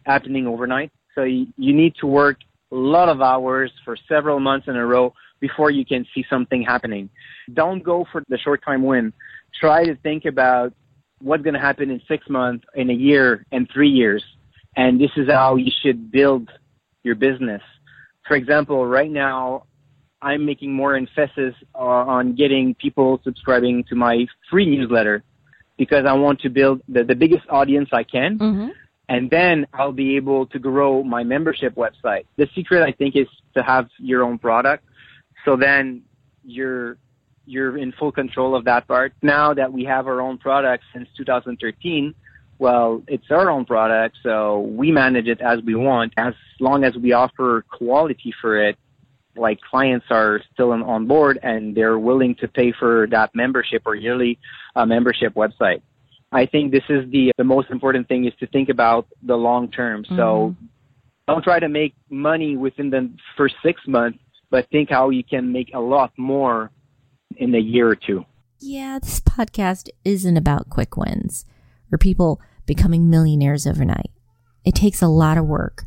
happening 0.04 0.46
overnight. 0.46 0.90
So 1.14 1.22
you, 1.22 1.46
you 1.56 1.74
need 1.74 1.94
to 2.00 2.06
work 2.06 2.38
a 2.70 2.74
lot 2.74 3.08
of 3.08 3.20
hours 3.20 3.70
for 3.84 3.96
several 4.08 4.40
months 4.40 4.66
in 4.68 4.76
a 4.76 4.84
row 4.84 5.14
before 5.40 5.70
you 5.70 5.84
can 5.84 6.06
see 6.14 6.24
something 6.30 6.62
happening. 6.62 7.10
Don't 7.52 7.82
go 7.82 8.06
for 8.10 8.22
the 8.28 8.38
short 8.38 8.64
time 8.64 8.82
win. 8.82 9.12
Try 9.60 9.84
to 9.84 9.96
think 9.96 10.24
about 10.24 10.72
what's 11.20 11.42
going 11.42 11.54
to 11.54 11.60
happen 11.60 11.90
in 11.90 12.00
six 12.08 12.28
months, 12.28 12.64
in 12.74 12.90
a 12.90 12.94
year, 12.94 13.44
and 13.52 13.68
three 13.72 13.90
years. 13.90 14.24
and 14.76 15.00
this 15.00 15.10
is 15.16 15.28
how 15.28 15.56
you 15.56 15.70
should 15.82 16.10
build 16.10 16.50
your 17.02 17.14
business. 17.14 17.62
For 18.26 18.36
example, 18.36 18.86
right 18.86 19.10
now, 19.10 19.64
I'm 20.22 20.46
making 20.46 20.72
more 20.72 20.94
emphasis 20.94 21.54
uh, 21.74 21.78
on 21.78 22.34
getting 22.34 22.74
people 22.74 23.20
subscribing 23.24 23.84
to 23.88 23.96
my 23.96 24.26
free 24.48 24.66
newsletter 24.66 25.24
because 25.76 26.06
I 26.06 26.12
want 26.12 26.40
to 26.42 26.48
build 26.48 26.80
the, 26.88 27.02
the 27.02 27.16
biggest 27.16 27.42
audience 27.50 27.88
I 27.92 28.04
can. 28.04 28.38
Mm-hmm. 28.38 28.68
And 29.08 29.28
then 29.30 29.66
I'll 29.74 29.92
be 29.92 30.16
able 30.16 30.46
to 30.46 30.58
grow 30.58 31.02
my 31.02 31.24
membership 31.24 31.74
website. 31.74 32.24
The 32.36 32.48
secret, 32.54 32.82
I 32.82 32.92
think, 32.92 33.16
is 33.16 33.26
to 33.54 33.62
have 33.62 33.88
your 33.98 34.22
own 34.22 34.38
product. 34.38 34.84
So 35.44 35.56
then 35.56 36.02
you're, 36.44 36.98
you're 37.44 37.76
in 37.76 37.92
full 37.92 38.12
control 38.12 38.54
of 38.54 38.64
that 38.66 38.86
part. 38.86 39.12
Now 39.22 39.52
that 39.54 39.72
we 39.72 39.84
have 39.84 40.06
our 40.06 40.20
own 40.20 40.38
product 40.38 40.84
since 40.94 41.08
2013, 41.16 42.14
well, 42.58 43.02
it's 43.08 43.28
our 43.30 43.50
own 43.50 43.64
product, 43.64 44.18
so 44.22 44.60
we 44.60 44.92
manage 44.92 45.26
it 45.26 45.40
as 45.40 45.58
we 45.66 45.74
want. 45.74 46.12
As 46.16 46.34
long 46.60 46.84
as 46.84 46.94
we 46.94 47.12
offer 47.12 47.64
quality 47.68 48.32
for 48.40 48.56
it, 48.62 48.78
like 49.36 49.60
clients 49.60 50.06
are 50.10 50.40
still 50.52 50.72
on, 50.72 50.82
on 50.82 51.06
board 51.06 51.38
and 51.42 51.74
they're 51.74 51.98
willing 51.98 52.34
to 52.36 52.48
pay 52.48 52.72
for 52.78 53.06
that 53.10 53.34
membership 53.34 53.82
or 53.86 53.94
yearly 53.94 54.38
uh, 54.76 54.84
membership 54.86 55.34
website. 55.34 55.82
I 56.32 56.46
think 56.46 56.72
this 56.72 56.84
is 56.88 57.10
the 57.10 57.32
the 57.36 57.44
most 57.44 57.70
important 57.70 58.08
thing 58.08 58.24
is 58.24 58.32
to 58.40 58.46
think 58.46 58.68
about 58.68 59.06
the 59.22 59.36
long 59.36 59.70
term. 59.70 60.04
So 60.04 60.14
Mm-hmm. 60.54 60.66
don't 61.28 61.44
try 61.44 61.60
to 61.60 61.68
make 61.68 61.94
money 62.10 62.56
within 62.56 62.90
the 62.90 63.10
first 63.36 63.54
six 63.62 63.80
months, 63.86 64.18
but 64.50 64.68
think 64.70 64.90
how 64.90 65.10
you 65.10 65.22
can 65.24 65.52
make 65.52 65.70
a 65.74 65.80
lot 65.80 66.10
more 66.16 66.70
in 67.36 67.54
a 67.54 67.58
year 67.58 67.88
or 67.88 67.96
two. 67.96 68.24
Yeah, 68.60 68.98
this 68.98 69.20
podcast 69.20 69.88
isn't 70.04 70.36
about 70.36 70.68
quick 70.70 70.96
wins 70.96 71.44
or 71.90 71.98
people 71.98 72.40
becoming 72.66 73.10
millionaires 73.10 73.66
overnight. 73.66 74.10
It 74.64 74.74
takes 74.74 75.02
a 75.02 75.08
lot 75.08 75.36
of 75.38 75.46
work. 75.46 75.84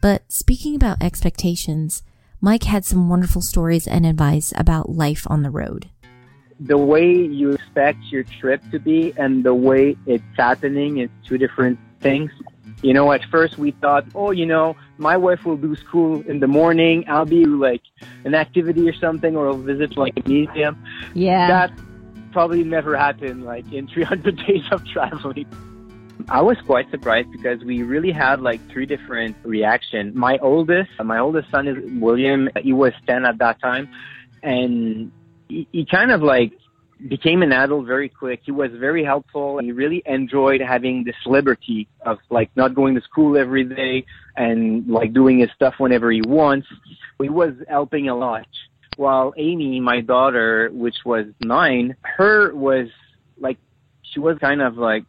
But 0.00 0.22
speaking 0.32 0.74
about 0.74 1.02
expectations, 1.02 2.02
Mike 2.40 2.64
had 2.64 2.84
some 2.84 3.08
wonderful 3.08 3.42
stories 3.42 3.86
and 3.86 4.06
advice 4.06 4.52
about 4.56 4.88
life 4.88 5.26
on 5.28 5.42
the 5.42 5.50
road. 5.50 5.90
the 6.62 6.76
way 6.76 7.10
you 7.10 7.52
expect 7.52 7.98
your 8.12 8.22
trip 8.22 8.60
to 8.70 8.78
be 8.78 9.14
and 9.16 9.44
the 9.44 9.54
way 9.54 9.96
it's 10.04 10.22
happening 10.36 10.98
is 10.98 11.08
two 11.26 11.38
different 11.38 11.78
things. 12.00 12.30
You 12.82 12.92
know, 12.92 13.12
at 13.12 13.24
first 13.30 13.56
we 13.56 13.70
thought, 13.70 14.04
oh, 14.14 14.30
you 14.30 14.44
know, 14.44 14.76
my 14.98 15.16
wife 15.16 15.46
will 15.46 15.56
do 15.56 15.74
school 15.74 16.20
in 16.28 16.40
the 16.40 16.46
morning. 16.46 17.04
I'll 17.08 17.24
be 17.24 17.46
like 17.46 17.80
an 18.24 18.34
activity 18.34 18.86
or 18.86 18.92
something, 18.92 19.36
or 19.36 19.48
I'll 19.48 19.56
visit 19.56 19.96
like 19.96 20.12
a 20.22 20.28
museum. 20.28 20.82
Yeah. 21.14 21.48
That 21.48 21.72
probably 22.32 22.62
never 22.62 22.94
happened 22.94 23.44
like 23.44 23.70
in 23.72 23.88
300 23.94 24.36
days 24.46 24.64
of 24.70 24.86
traveling. 24.86 25.46
I 26.28 26.42
was 26.42 26.56
quite 26.66 26.90
surprised 26.90 27.30
because 27.30 27.62
we 27.64 27.82
really 27.82 28.12
had 28.12 28.40
like 28.40 28.60
three 28.70 28.86
different 28.86 29.36
reactions. 29.42 30.14
My 30.14 30.38
oldest, 30.38 30.90
my 31.02 31.18
oldest 31.18 31.50
son 31.50 31.68
is 31.68 31.76
William. 32.00 32.48
He 32.62 32.72
was 32.72 32.92
10 33.06 33.24
at 33.24 33.38
that 33.38 33.60
time 33.60 33.88
and 34.42 35.12
he, 35.48 35.66
he 35.72 35.84
kind 35.84 36.10
of 36.10 36.22
like 36.22 36.52
became 37.08 37.42
an 37.42 37.52
adult 37.52 37.86
very 37.86 38.08
quick. 38.08 38.40
He 38.44 38.52
was 38.52 38.70
very 38.72 39.04
helpful. 39.04 39.58
He 39.58 39.72
really 39.72 40.02
enjoyed 40.04 40.60
having 40.60 41.04
this 41.04 41.16
liberty 41.26 41.88
of 42.04 42.18
like 42.30 42.50
not 42.56 42.74
going 42.74 42.94
to 42.94 43.00
school 43.00 43.36
every 43.36 43.64
day 43.64 44.04
and 44.36 44.86
like 44.86 45.12
doing 45.12 45.38
his 45.38 45.50
stuff 45.54 45.74
whenever 45.78 46.10
he 46.10 46.22
wants. 46.22 46.66
He 47.20 47.28
was 47.28 47.54
helping 47.68 48.08
a 48.08 48.16
lot. 48.16 48.46
While 48.96 49.32
Amy, 49.36 49.80
my 49.80 50.00
daughter, 50.00 50.68
which 50.72 50.96
was 51.04 51.26
nine, 51.40 51.96
her 52.02 52.54
was 52.54 52.88
like, 53.38 53.58
she 54.02 54.20
was 54.20 54.38
kind 54.38 54.60
of 54.60 54.76
like 54.76 55.04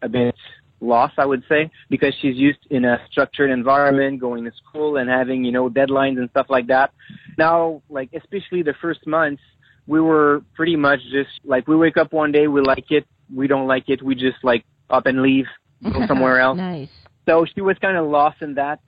a 0.00 0.08
bit 0.08 0.36
lost, 0.82 1.14
I 1.18 1.24
would 1.24 1.44
say, 1.48 1.70
because 1.88 2.12
she's 2.20 2.36
used 2.36 2.58
in 2.70 2.84
a 2.84 2.98
structured 3.10 3.50
environment, 3.50 4.20
going 4.20 4.44
to 4.44 4.52
school 4.52 4.96
and 4.96 5.08
having, 5.08 5.44
you 5.44 5.52
know, 5.52 5.70
deadlines 5.70 6.18
and 6.18 6.28
stuff 6.30 6.46
like 6.50 6.66
that. 6.66 6.92
Now, 7.38 7.82
like, 7.88 8.10
especially 8.12 8.62
the 8.62 8.74
first 8.80 9.06
months, 9.06 9.42
we 9.86 10.00
were 10.00 10.42
pretty 10.54 10.76
much 10.76 11.00
just 11.10 11.30
like, 11.44 11.66
we 11.66 11.76
wake 11.76 11.96
up 11.96 12.12
one 12.12 12.32
day, 12.32 12.48
we 12.48 12.60
like 12.60 12.90
it, 12.90 13.06
we 13.34 13.46
don't 13.46 13.66
like 13.66 13.88
it, 13.88 14.02
we 14.02 14.14
just 14.14 14.42
like 14.42 14.64
up 14.90 15.06
and 15.06 15.22
leave, 15.22 15.46
go 15.82 16.06
somewhere 16.08 16.40
else. 16.40 16.56
nice. 16.56 16.88
So 17.26 17.46
she 17.54 17.60
was 17.60 17.76
kind 17.80 17.96
of 17.96 18.06
lost 18.08 18.42
in 18.42 18.54
that 18.54 18.80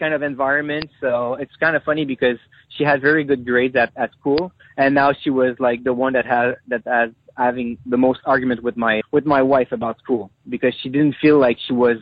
kind 0.00 0.14
of 0.14 0.22
environment. 0.22 0.86
So 1.00 1.34
it's 1.34 1.54
kind 1.60 1.76
of 1.76 1.82
funny 1.84 2.06
because 2.06 2.38
she 2.76 2.84
had 2.84 3.02
very 3.02 3.22
good 3.22 3.44
grades 3.44 3.76
at, 3.76 3.92
at 3.96 4.12
school 4.12 4.52
and 4.78 4.94
now 4.94 5.12
she 5.12 5.28
was 5.30 5.56
like 5.58 5.84
the 5.84 5.92
one 5.92 6.14
that 6.14 6.24
had, 6.24 6.56
that 6.68 6.82
has 6.86 7.10
having 7.36 7.78
the 7.86 7.96
most 7.96 8.20
argument 8.24 8.62
with 8.62 8.76
my, 8.76 9.00
with 9.10 9.26
my 9.26 9.42
wife 9.42 9.72
about 9.72 9.98
school 9.98 10.30
because 10.48 10.74
she 10.82 10.88
didn't 10.88 11.16
feel 11.20 11.38
like 11.38 11.58
she 11.66 11.72
was, 11.72 11.98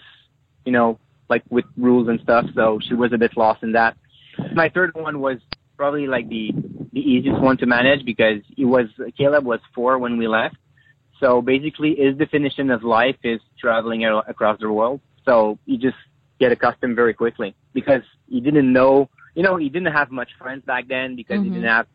you 0.64 0.72
know, 0.72 0.98
like 1.28 1.42
with 1.50 1.64
rules 1.76 2.08
and 2.08 2.20
stuff. 2.20 2.46
So 2.54 2.80
she 2.86 2.94
was 2.94 3.12
a 3.12 3.18
bit 3.18 3.36
lost 3.36 3.62
in 3.62 3.72
that. 3.72 3.96
My 4.54 4.68
third 4.68 4.94
one 4.94 5.20
was 5.20 5.38
probably 5.76 6.06
like 6.06 6.28
the, 6.28 6.52
the 6.92 7.00
easiest 7.00 7.40
one 7.40 7.56
to 7.58 7.66
manage 7.66 8.04
because 8.04 8.42
he 8.56 8.64
was, 8.64 8.86
Caleb 9.16 9.44
was 9.44 9.60
four 9.74 9.98
when 9.98 10.18
we 10.18 10.26
left. 10.26 10.56
So 11.20 11.42
basically 11.42 11.96
his 11.96 12.16
definition 12.16 12.70
of 12.70 12.82
life 12.82 13.16
is 13.22 13.40
traveling 13.60 14.04
across 14.04 14.58
the 14.60 14.70
world. 14.70 15.00
So 15.24 15.58
you 15.66 15.78
just 15.78 15.96
get 16.40 16.50
accustomed 16.50 16.96
very 16.96 17.14
quickly 17.14 17.54
because 17.74 18.02
he 18.28 18.40
didn't 18.40 18.72
know, 18.72 19.08
you 19.34 19.42
know, 19.42 19.56
he 19.56 19.68
didn't 19.68 19.92
have 19.92 20.10
much 20.10 20.30
friends 20.38 20.64
back 20.64 20.88
then 20.88 21.14
because 21.14 21.42
he 21.42 21.50
Mhm. 21.50 21.54
didn't 21.54 21.68
have 21.68 21.86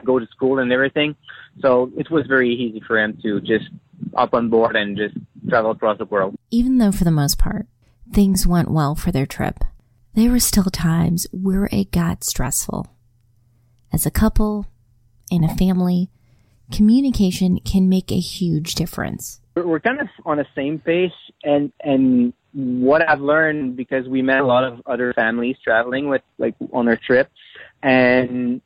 go 0.00 0.18
to 0.18 0.26
school 0.26 0.58
and 0.58 0.72
everything. 0.72 1.14
So 1.60 1.90
it 1.96 2.10
was 2.10 2.26
very 2.26 2.54
easy 2.54 2.82
for 2.86 2.98
him 2.98 3.18
to 3.22 3.40
just 3.40 3.66
up 4.14 4.34
on 4.34 4.48
board 4.48 4.76
and 4.76 4.96
just 4.96 5.16
travel 5.48 5.70
across 5.72 5.98
the 5.98 6.04
world. 6.06 6.34
Even 6.50 6.78
though, 6.78 6.92
for 6.92 7.04
the 7.04 7.10
most 7.10 7.38
part, 7.38 7.66
things 8.12 8.46
went 8.46 8.70
well 8.70 8.94
for 8.94 9.12
their 9.12 9.26
trip, 9.26 9.60
there 10.14 10.30
were 10.30 10.40
still 10.40 10.64
times 10.64 11.26
where 11.32 11.68
it 11.72 11.90
got 11.90 12.24
stressful. 12.24 12.86
As 13.92 14.06
a 14.06 14.10
couple, 14.10 14.66
in 15.30 15.44
a 15.44 15.54
family, 15.54 16.10
communication 16.70 17.60
can 17.60 17.88
make 17.88 18.10
a 18.10 18.18
huge 18.18 18.74
difference. 18.74 19.40
we're 19.54 19.80
kind 19.80 20.00
of 20.00 20.08
on 20.24 20.38
the 20.38 20.46
same 20.54 20.78
pace 20.78 21.12
and 21.44 21.72
and 21.80 22.32
what 22.52 23.06
I've 23.08 23.20
learned 23.20 23.76
because 23.76 24.06
we 24.08 24.20
met 24.22 24.40
a 24.40 24.46
lot 24.46 24.64
of 24.64 24.82
other 24.86 25.12
families 25.14 25.56
traveling 25.64 26.08
with 26.08 26.22
like 26.38 26.54
on 26.72 26.88
our 26.88 26.96
trip 26.96 27.30
and 27.82 28.60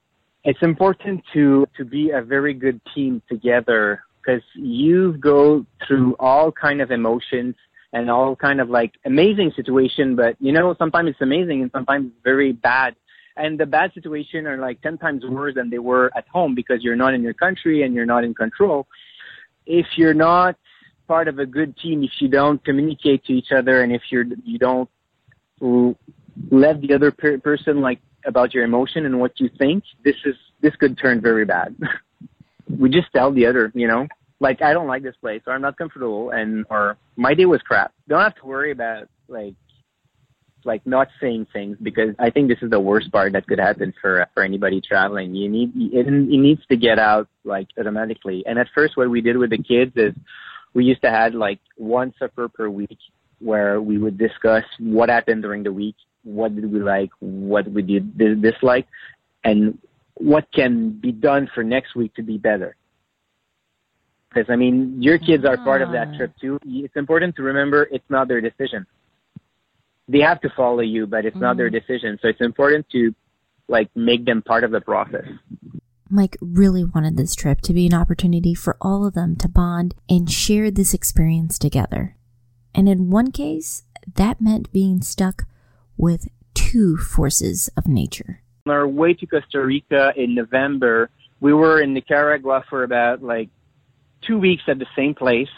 it's 0.46 0.62
important 0.62 1.22
to 1.32 1.66
to 1.76 1.84
be 1.84 2.10
a 2.10 2.22
very 2.22 2.54
good 2.54 2.80
team 2.94 3.20
together 3.28 4.04
because 4.20 4.42
you 4.54 5.12
go 5.18 5.66
through 5.86 6.14
all 6.20 6.52
kind 6.52 6.80
of 6.80 6.90
emotions 6.92 7.56
and 7.92 8.08
all 8.08 8.36
kind 8.36 8.60
of 8.60 8.70
like 8.70 8.92
amazing 9.04 9.52
situation 9.56 10.14
but 10.14 10.36
you 10.38 10.52
know 10.52 10.74
sometimes 10.78 11.10
it's 11.10 11.20
amazing 11.20 11.62
and 11.62 11.70
sometimes 11.72 12.06
it's 12.06 12.24
very 12.24 12.52
bad. 12.52 12.94
And 13.38 13.60
the 13.60 13.66
bad 13.66 13.92
situation 13.92 14.46
are 14.46 14.56
like 14.56 14.80
10 14.80 14.96
times 14.96 15.22
worse 15.22 15.56
than 15.56 15.68
they 15.68 15.78
were 15.78 16.10
at 16.16 16.26
home 16.28 16.54
because 16.54 16.82
you're 16.82 16.96
not 16.96 17.12
in 17.12 17.22
your 17.22 17.34
country 17.34 17.82
and 17.82 17.92
you're 17.92 18.06
not 18.06 18.24
in 18.24 18.32
control. 18.32 18.86
If 19.66 19.84
you're 19.96 20.14
not 20.14 20.56
part 21.06 21.28
of 21.28 21.38
a 21.38 21.44
good 21.44 21.76
team, 21.76 22.02
if 22.02 22.12
you 22.18 22.28
don't 22.28 22.64
communicate 22.64 23.26
to 23.26 23.34
each 23.34 23.52
other 23.54 23.82
and 23.82 23.92
if 23.92 24.00
you're 24.10 24.24
you 24.42 24.58
don't 24.58 24.88
let 26.50 26.80
the 26.80 26.94
other 26.94 27.10
per- 27.10 27.38
person 27.38 27.82
like 27.82 28.00
about 28.24 28.54
your 28.54 28.64
emotion 28.64 29.06
and 29.06 29.20
what 29.20 29.38
you 29.38 29.50
think, 29.58 29.84
this 30.04 30.16
is 30.24 30.34
this 30.60 30.74
could 30.76 30.98
turn 30.98 31.20
very 31.20 31.44
bad. 31.44 31.76
we 32.78 32.90
just 32.90 33.12
tell 33.14 33.32
the 33.32 33.46
other, 33.46 33.70
you 33.74 33.86
know, 33.86 34.06
like 34.40 34.62
I 34.62 34.72
don't 34.72 34.86
like 34.86 35.02
this 35.02 35.16
place 35.20 35.42
or 35.46 35.54
I'm 35.54 35.62
not 35.62 35.76
comfortable 35.76 36.30
and 36.30 36.66
or 36.70 36.96
my 37.16 37.34
day 37.34 37.46
was 37.46 37.62
crap. 37.62 37.92
Don't 38.08 38.22
have 38.22 38.34
to 38.36 38.46
worry 38.46 38.72
about 38.72 39.08
like 39.28 39.54
like 40.64 40.84
not 40.84 41.08
saying 41.20 41.46
things 41.52 41.76
because 41.80 42.14
I 42.18 42.30
think 42.30 42.48
this 42.48 42.58
is 42.60 42.70
the 42.70 42.80
worst 42.80 43.10
part 43.12 43.32
that 43.32 43.46
could 43.46 43.60
happen 43.60 43.94
for 44.00 44.26
for 44.34 44.42
anybody 44.42 44.80
traveling. 44.80 45.34
You 45.34 45.48
need 45.48 45.72
it, 45.76 46.06
it 46.06 46.10
needs 46.10 46.66
to 46.66 46.76
get 46.76 46.98
out 46.98 47.28
like 47.44 47.68
automatically. 47.78 48.44
And 48.46 48.58
at 48.58 48.68
first, 48.74 48.96
what 48.96 49.08
we 49.08 49.20
did 49.20 49.36
with 49.36 49.50
the 49.50 49.62
kids 49.62 49.92
is 49.96 50.14
we 50.74 50.84
used 50.84 51.02
to 51.02 51.10
have 51.10 51.34
like 51.34 51.60
one 51.76 52.12
supper 52.18 52.48
per 52.48 52.68
week 52.68 52.98
where 53.38 53.80
we 53.80 53.98
would 53.98 54.18
discuss 54.18 54.64
what 54.78 55.08
happened 55.08 55.42
during 55.42 55.62
the 55.62 55.72
week, 55.72 55.96
what 56.26 56.54
did 56.54 56.70
we 56.72 56.80
like, 56.80 57.10
what 57.20 57.70
we 57.70 57.82
did 57.82 58.18
dis- 58.18 58.38
dislike, 58.38 58.86
and 59.44 59.78
what 60.14 60.50
can 60.52 60.90
be 60.90 61.12
done 61.12 61.48
for 61.54 61.62
next 61.62 61.94
week 61.94 62.12
to 62.14 62.22
be 62.22 62.36
better. 62.36 62.74
Because 64.28 64.50
I 64.50 64.56
mean, 64.56 65.00
your 65.00 65.18
kids 65.18 65.44
are 65.44 65.56
part 65.56 65.82
of 65.82 65.92
that 65.92 66.08
Ah. 66.08 66.16
trip 66.16 66.32
too. 66.40 66.58
It's 66.66 66.96
important 66.96 67.36
to 67.36 67.42
remember 67.42 67.88
it's 67.90 68.10
not 68.10 68.28
their 68.28 68.40
decision. 68.40 68.86
They 70.08 70.20
have 70.20 70.40
to 70.42 70.50
follow 70.50 70.80
you, 70.82 71.06
but 71.06 71.24
it's 71.24 71.36
not 71.36 71.56
their 71.56 71.70
decision. 71.70 72.18
So 72.20 72.28
it's 72.28 72.40
important 72.40 72.88
to 72.90 73.14
like 73.68 73.88
make 73.96 74.24
them 74.24 74.42
part 74.42 74.64
of 74.64 74.70
the 74.70 74.80
process. 74.80 75.26
Mike 76.08 76.36
really 76.40 76.84
wanted 76.84 77.16
this 77.16 77.34
trip 77.34 77.60
to 77.62 77.72
be 77.72 77.86
an 77.86 77.94
opportunity 77.94 78.54
for 78.54 78.76
all 78.80 79.06
of 79.06 79.14
them 79.14 79.34
to 79.36 79.48
bond 79.48 79.94
and 80.08 80.30
share 80.30 80.70
this 80.70 80.94
experience 80.94 81.58
together. 81.58 82.16
And 82.74 82.88
in 82.88 83.10
one 83.10 83.32
case, 83.32 83.82
that 84.14 84.40
meant 84.40 84.72
being 84.72 85.00
stuck 85.02 85.44
with 85.96 86.28
two 86.54 86.96
forces 86.96 87.70
of 87.76 87.86
nature. 87.86 88.42
on 88.66 88.72
our 88.72 88.86
way 88.86 89.14
to 89.14 89.26
Costa 89.26 89.64
Rica 89.64 90.12
in 90.16 90.34
November, 90.34 91.10
we 91.40 91.52
were 91.52 91.80
in 91.80 91.94
Nicaragua 91.94 92.64
for 92.68 92.82
about 92.82 93.22
like 93.22 93.48
two 94.26 94.38
weeks 94.38 94.62
at 94.68 94.78
the 94.78 94.86
same 94.96 95.14
place. 95.14 95.48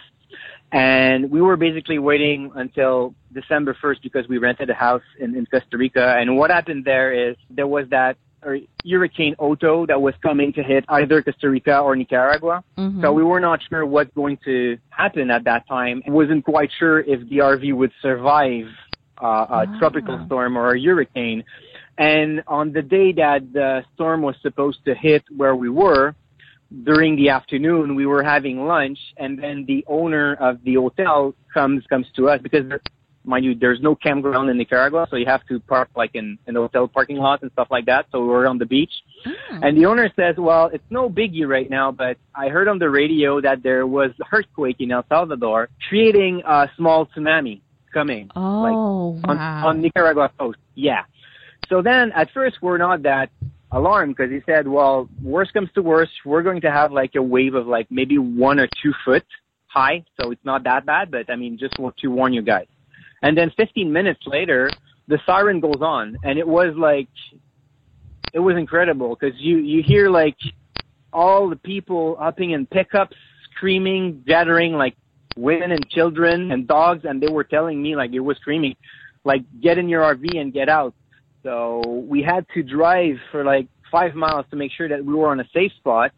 And 0.70 1.30
we 1.30 1.40
were 1.40 1.56
basically 1.56 1.98
waiting 1.98 2.52
until 2.54 3.14
December 3.32 3.74
1st 3.82 4.02
because 4.02 4.28
we 4.28 4.36
rented 4.36 4.68
a 4.68 4.74
house 4.74 5.02
in, 5.18 5.34
in 5.34 5.46
Costa 5.46 5.78
Rica. 5.78 6.16
And 6.18 6.36
what 6.36 6.50
happened 6.50 6.84
there 6.84 7.30
is 7.30 7.36
there 7.48 7.66
was 7.66 7.86
that 7.90 8.18
or 8.42 8.58
Hurricane 8.88 9.34
Otto 9.38 9.86
that 9.86 10.00
was 10.00 10.14
coming 10.22 10.52
to 10.52 10.62
hit 10.62 10.84
either 10.88 11.22
Costa 11.22 11.50
Rica 11.50 11.80
or 11.80 11.96
Nicaragua. 11.96 12.62
Mm-hmm. 12.76 13.02
So 13.02 13.12
we 13.12 13.24
were 13.24 13.40
not 13.40 13.60
sure 13.68 13.84
what's 13.84 14.12
going 14.14 14.38
to 14.44 14.78
happen 14.90 15.30
at 15.30 15.44
that 15.44 15.66
time. 15.66 16.02
wasn't 16.06 16.44
quite 16.44 16.70
sure 16.78 17.00
if 17.00 17.28
the 17.28 17.38
RV 17.38 17.74
would 17.74 17.92
survive 18.00 18.66
uh, 19.20 19.26
a 19.26 19.48
ah. 19.50 19.78
tropical 19.78 20.22
storm 20.26 20.56
or 20.56 20.74
a 20.74 20.82
hurricane. 20.82 21.44
And 21.96 22.42
on 22.46 22.72
the 22.72 22.82
day 22.82 23.12
that 23.12 23.52
the 23.52 23.82
storm 23.94 24.22
was 24.22 24.36
supposed 24.40 24.84
to 24.84 24.94
hit 24.94 25.24
where 25.36 25.56
we 25.56 25.68
were, 25.68 26.14
during 26.84 27.16
the 27.16 27.30
afternoon, 27.30 27.94
we 27.94 28.06
were 28.06 28.22
having 28.22 28.66
lunch, 28.66 28.98
and 29.16 29.38
then 29.42 29.64
the 29.66 29.84
owner 29.88 30.34
of 30.34 30.62
the 30.64 30.74
hotel 30.74 31.34
comes 31.52 31.82
comes 31.88 32.06
to 32.16 32.28
us 32.28 32.40
because 32.42 32.64
mind 33.24 33.44
you, 33.44 33.54
there's 33.54 33.80
no 33.80 33.94
campground 33.94 34.50
in 34.50 34.56
Nicaragua, 34.56 35.06
so 35.10 35.16
you 35.16 35.26
have 35.26 35.46
to 35.46 35.60
park 35.60 35.88
like 35.94 36.10
in 36.14 36.38
an 36.46 36.56
hotel 36.56 36.88
parking 36.88 37.18
lot 37.18 37.42
and 37.42 37.52
stuff 37.52 37.68
like 37.70 37.86
that. 37.86 38.06
So 38.10 38.20
we 38.20 38.28
were 38.28 38.46
on 38.46 38.58
the 38.58 38.66
beach. 38.66 38.92
Mm. 39.26 39.60
And 39.62 39.78
the 39.78 39.86
owner 39.86 40.10
says, 40.16 40.36
well, 40.38 40.70
it's 40.72 40.84
no 40.90 41.08
biggie 41.08 41.46
right 41.46 41.68
now, 41.68 41.92
but 41.92 42.16
I 42.34 42.48
heard 42.48 42.68
on 42.68 42.78
the 42.78 42.90
radio 42.90 43.40
that 43.40 43.62
there 43.62 43.86
was 43.86 44.10
earthquake 44.32 44.76
in 44.80 44.90
El 44.90 45.04
Salvador 45.08 45.68
creating 45.88 46.42
a 46.46 46.68
small 46.76 47.06
tsunami 47.06 47.60
coming. 47.92 48.30
Oh, 48.36 49.18
like, 49.20 49.30
on, 49.30 49.36
wow. 49.36 49.68
on 49.68 49.80
Nicaragua 49.80 50.30
coast. 50.38 50.58
Yeah. 50.74 51.04
So 51.68 51.82
then 51.82 52.12
at 52.12 52.30
first 52.32 52.56
we're 52.62 52.78
not 52.78 53.02
that 53.02 53.30
alarmed 53.70 54.16
because 54.16 54.30
he 54.30 54.40
said, 54.46 54.66
well, 54.66 55.08
worst 55.22 55.52
comes 55.52 55.70
to 55.74 55.82
worst, 55.82 56.12
we're 56.24 56.42
going 56.42 56.62
to 56.62 56.70
have 56.70 56.92
like 56.92 57.14
a 57.16 57.22
wave 57.22 57.54
of 57.54 57.66
like 57.66 57.86
maybe 57.90 58.18
one 58.18 58.58
or 58.58 58.68
two 58.82 58.92
foot 59.04 59.24
high. 59.66 60.04
So 60.20 60.30
it's 60.30 60.44
not 60.44 60.64
that 60.64 60.86
bad, 60.86 61.10
but 61.10 61.30
I 61.30 61.36
mean, 61.36 61.58
just 61.58 61.76
to 61.76 62.08
warn 62.08 62.32
you 62.32 62.42
guys. 62.42 62.66
And 63.22 63.36
then 63.36 63.52
15 63.56 63.92
minutes 63.92 64.20
later, 64.26 64.70
the 65.08 65.18
siren 65.26 65.60
goes 65.60 65.80
on, 65.80 66.16
and 66.22 66.38
it 66.38 66.46
was 66.46 66.74
like, 66.76 67.08
it 68.32 68.38
was 68.38 68.56
incredible 68.56 69.16
because 69.18 69.38
you 69.40 69.56
you 69.56 69.82
hear 69.82 70.10
like 70.10 70.36
all 71.12 71.48
the 71.48 71.56
people 71.56 72.16
upping 72.20 72.50
in 72.50 72.66
pickups, 72.66 73.16
screaming, 73.50 74.22
gathering 74.26 74.74
like 74.74 74.94
women 75.38 75.72
and 75.72 75.88
children 75.88 76.50
and 76.52 76.66
dogs, 76.66 77.04
and 77.04 77.22
they 77.22 77.28
were 77.28 77.44
telling 77.44 77.80
me 77.80 77.96
like 77.96 78.12
it 78.12 78.20
was 78.20 78.36
screaming, 78.38 78.76
like 79.24 79.42
get 79.60 79.78
in 79.78 79.88
your 79.88 80.02
RV 80.02 80.38
and 80.38 80.52
get 80.52 80.68
out. 80.68 80.94
So 81.42 82.04
we 82.08 82.22
had 82.22 82.46
to 82.54 82.62
drive 82.62 83.16
for 83.30 83.44
like 83.44 83.68
five 83.90 84.14
miles 84.14 84.46
to 84.50 84.56
make 84.56 84.72
sure 84.76 84.88
that 84.88 85.04
we 85.04 85.14
were 85.14 85.28
on 85.28 85.40
a 85.40 85.48
safe 85.54 85.72
spot, 85.78 86.12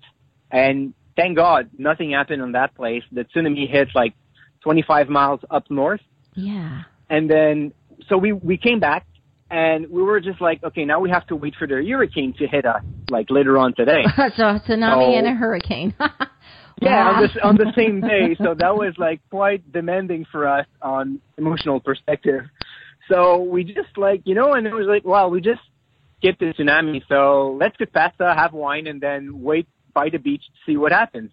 and 0.51 0.95
thank 1.17 1.37
God 1.37 1.71
nothing 1.79 2.13
happened 2.13 2.43
on 2.43 2.53
that 2.53 2.75
place. 2.75 3.03
The 3.13 3.25
tsunami 3.25 3.71
hit 3.71 3.89
like 3.95 4.15
25 4.63 5.09
miles 5.09 5.41
up 5.51 5.71
north. 5.71 6.01
Yeah. 6.35 6.83
And 7.09 7.31
then, 7.31 7.73
so 8.09 8.17
we, 8.17 8.33
we 8.33 8.57
came 8.57 8.81
back 8.81 9.07
and 9.51 9.91
we 9.91 10.03
were 10.03 10.21
just 10.21 10.41
like, 10.41 10.63
okay, 10.63 10.85
now 10.85 11.01
we 11.01 11.11
have 11.11 11.27
to 11.27 11.37
wait 11.37 11.55
for 11.59 11.67
the 11.67 11.75
hurricane 11.75 12.35
to 12.39 12.47
hit 12.47 12.65
us, 12.65 12.83
like 13.11 13.27
later 13.31 13.59
on 13.59 13.75
today. 13.75 14.05
so 14.37 14.45
a 14.45 14.61
tsunami 14.61 15.13
so, 15.13 15.19
and 15.19 15.27
a 15.27 15.35
hurricane. 15.35 15.95
yeah, 16.81 17.09
on 17.09 17.23
the, 17.23 17.47
on 17.47 17.57
the 17.57 17.73
same 17.77 18.01
day. 18.13 18.37
So 18.39 18.55
that 18.55 18.75
was 18.75 18.95
like 18.99 19.21
quite 19.31 19.71
demanding 19.73 20.27
for 20.31 20.47
us 20.47 20.67
on 20.83 21.21
emotional 21.39 21.81
perspective. 21.81 22.43
So 23.09 23.43
we 23.43 23.65
just 23.65 23.97
like, 23.97 24.23
you 24.25 24.35
know, 24.35 24.55
and 24.55 24.67
it 24.67 24.73
was 24.73 24.87
like, 24.87 25.05
well, 25.05 25.31
we 25.31 25.41
just 25.41 25.61
get 26.23 26.39
the 26.39 26.47
tsunami. 26.47 27.03
So 27.09 27.57
let's 27.61 27.77
get 27.77 27.93
pasta, 27.93 28.35
have 28.37 28.53
wine, 28.53 28.87
and 28.87 29.01
then 29.01 29.43
wait 29.43 29.67
by 29.93 30.09
the 30.11 30.19
beach 30.19 30.43
to 30.43 30.73
see 30.73 30.77
what 30.77 30.93
happens 30.93 31.31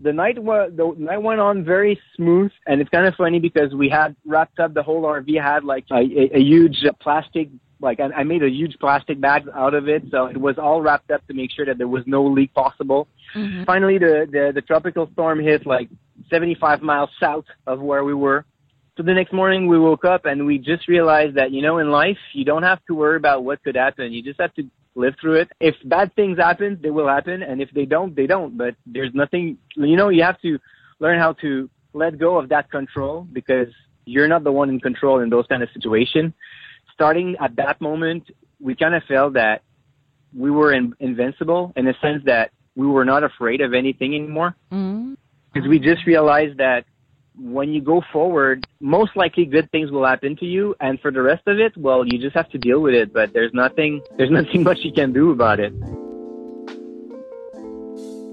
the 0.00 0.12
night 0.12 0.38
was 0.38 0.72
the 0.76 0.94
night 0.98 1.22
went 1.22 1.40
on 1.40 1.64
very 1.64 1.98
smooth, 2.16 2.50
and 2.66 2.80
it's 2.80 2.90
kind 2.90 3.06
of 3.06 3.14
funny 3.14 3.40
because 3.40 3.72
we 3.74 3.88
had 3.88 4.14
wrapped 4.26 4.58
up 4.58 4.74
the 4.74 4.82
whole 4.82 5.02
RV 5.02 5.40
had 5.40 5.64
like 5.64 5.84
a, 5.90 5.96
a, 5.96 6.36
a 6.36 6.40
huge 6.40 6.84
plastic 7.00 7.48
like 7.80 8.00
I, 8.00 8.20
I 8.20 8.24
made 8.24 8.42
a 8.42 8.48
huge 8.48 8.76
plastic 8.80 9.20
bag 9.20 9.44
out 9.54 9.74
of 9.74 9.88
it, 9.88 10.04
so 10.10 10.26
it 10.26 10.36
was 10.36 10.56
all 10.58 10.80
wrapped 10.80 11.10
up 11.10 11.26
to 11.26 11.34
make 11.34 11.50
sure 11.50 11.66
that 11.66 11.78
there 11.78 11.88
was 11.88 12.04
no 12.06 12.24
leak 12.24 12.54
possible. 12.54 13.08
Mm-hmm. 13.34 13.64
Finally, 13.64 13.98
the, 13.98 14.26
the 14.30 14.52
the 14.54 14.62
tropical 14.62 15.08
storm 15.12 15.40
hit 15.40 15.66
like 15.66 15.88
75 16.30 16.82
miles 16.82 17.10
south 17.20 17.44
of 17.66 17.80
where 17.80 18.04
we 18.04 18.14
were. 18.14 18.44
So 18.96 19.02
the 19.02 19.12
next 19.12 19.32
morning 19.32 19.68
we 19.68 19.78
woke 19.78 20.06
up 20.06 20.24
and 20.24 20.46
we 20.46 20.56
just 20.58 20.88
realized 20.88 21.36
that 21.36 21.50
you 21.50 21.60
know 21.60 21.78
in 21.78 21.90
life 21.90 22.16
you 22.32 22.44
don't 22.44 22.62
have 22.62 22.84
to 22.86 22.94
worry 22.94 23.16
about 23.16 23.44
what 23.44 23.62
could 23.62 23.76
happen. 23.76 24.12
You 24.12 24.22
just 24.22 24.40
have 24.40 24.54
to 24.54 24.64
live 24.94 25.14
through 25.20 25.40
it. 25.40 25.48
If 25.60 25.74
bad 25.84 26.14
things 26.16 26.38
happen, 26.38 26.78
they 26.82 26.90
will 26.90 27.06
happen, 27.08 27.42
and 27.42 27.60
if 27.60 27.70
they 27.72 27.84
don't, 27.84 28.16
they 28.16 28.26
don't. 28.26 28.56
But 28.56 28.74
there's 28.86 29.14
nothing, 29.14 29.58
you 29.76 29.96
know, 29.96 30.08
you 30.08 30.22
have 30.22 30.40
to 30.40 30.58
learn 30.98 31.18
how 31.18 31.34
to 31.34 31.68
let 31.92 32.18
go 32.18 32.38
of 32.38 32.48
that 32.48 32.70
control 32.70 33.26
because 33.30 33.68
you're 34.06 34.28
not 34.28 34.44
the 34.44 34.52
one 34.52 34.70
in 34.70 34.80
control 34.80 35.20
in 35.20 35.30
those 35.30 35.46
kind 35.46 35.62
of 35.62 35.68
situations. 35.72 36.32
Starting 36.96 37.36
at 37.40 37.54
that 37.56 37.78
moment, 37.78 38.24
we 38.58 38.74
kind 38.74 38.94
of 38.94 39.02
felt 39.04 39.34
that 39.34 39.60
we 40.34 40.50
were 40.50 40.72
in, 40.72 40.94
invincible 40.98 41.74
in 41.76 41.84
the 41.84 41.94
sense 42.00 42.22
that 42.24 42.52
we 42.74 42.86
were 42.86 43.04
not 43.04 43.22
afraid 43.22 43.60
of 43.60 43.74
anything 43.74 44.14
anymore. 44.14 44.56
Because 44.70 44.78
mm-hmm. 44.80 45.68
we 45.68 45.78
just 45.78 46.06
realized 46.06 46.56
that 46.56 46.86
when 47.38 47.68
you 47.68 47.82
go 47.82 48.02
forward, 48.10 48.66
most 48.80 49.14
likely 49.14 49.44
good 49.44 49.70
things 49.72 49.90
will 49.90 50.06
happen 50.06 50.36
to 50.36 50.46
you, 50.46 50.74
and 50.80 50.98
for 51.00 51.10
the 51.10 51.20
rest 51.20 51.42
of 51.46 51.58
it, 51.58 51.76
well, 51.76 52.06
you 52.06 52.18
just 52.18 52.34
have 52.34 52.48
to 52.48 52.58
deal 52.58 52.80
with 52.80 52.94
it. 52.94 53.12
But 53.12 53.34
there's 53.34 53.52
nothing, 53.52 54.00
there's 54.16 54.30
nothing 54.30 54.62
much 54.70 54.78
you 54.80 54.92
can 54.92 55.12
do 55.12 55.32
about 55.32 55.60
it. 55.60 55.74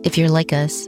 If 0.05 0.17
you're 0.17 0.29
like 0.29 0.53
us, 0.53 0.87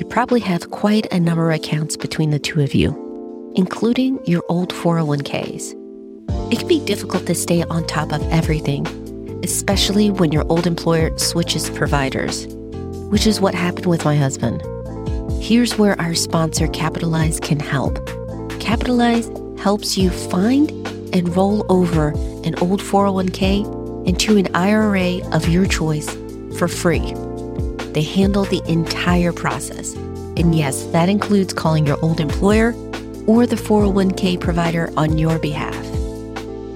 you 0.00 0.06
probably 0.08 0.40
have 0.40 0.68
quite 0.72 1.06
a 1.12 1.20
number 1.20 1.48
of 1.48 1.60
accounts 1.60 1.96
between 1.96 2.30
the 2.30 2.40
two 2.40 2.60
of 2.60 2.74
you, 2.74 3.52
including 3.54 4.18
your 4.26 4.42
old 4.48 4.72
401ks. 4.72 5.83
It 6.50 6.58
can 6.58 6.68
be 6.68 6.84
difficult 6.84 7.26
to 7.26 7.34
stay 7.34 7.62
on 7.64 7.86
top 7.86 8.12
of 8.12 8.22
everything, 8.30 8.86
especially 9.42 10.10
when 10.10 10.30
your 10.30 10.44
old 10.48 10.66
employer 10.66 11.16
switches 11.18 11.70
providers, 11.70 12.46
which 13.10 13.26
is 13.26 13.40
what 13.40 13.54
happened 13.54 13.86
with 13.86 14.04
my 14.04 14.16
husband. 14.16 14.62
Here's 15.42 15.78
where 15.78 16.00
our 16.00 16.14
sponsor 16.14 16.68
Capitalize 16.68 17.40
can 17.40 17.60
help. 17.60 17.98
Capitalize 18.60 19.30
helps 19.58 19.96
you 19.96 20.10
find 20.10 20.70
and 21.14 21.34
roll 21.36 21.64
over 21.68 22.08
an 22.44 22.54
old 22.60 22.80
401k 22.80 24.06
into 24.06 24.36
an 24.36 24.54
IRA 24.54 25.26
of 25.34 25.48
your 25.48 25.66
choice 25.66 26.08
for 26.58 26.68
free. 26.68 27.14
They 27.92 28.02
handle 28.02 28.44
the 28.44 28.62
entire 28.66 29.32
process. 29.32 29.94
And 30.36 30.54
yes, 30.54 30.84
that 30.86 31.08
includes 31.08 31.52
calling 31.52 31.86
your 31.86 32.02
old 32.02 32.20
employer 32.20 32.74
or 33.26 33.46
the 33.46 33.56
401k 33.56 34.40
provider 34.40 34.92
on 34.96 35.16
your 35.16 35.38
behalf. 35.38 35.83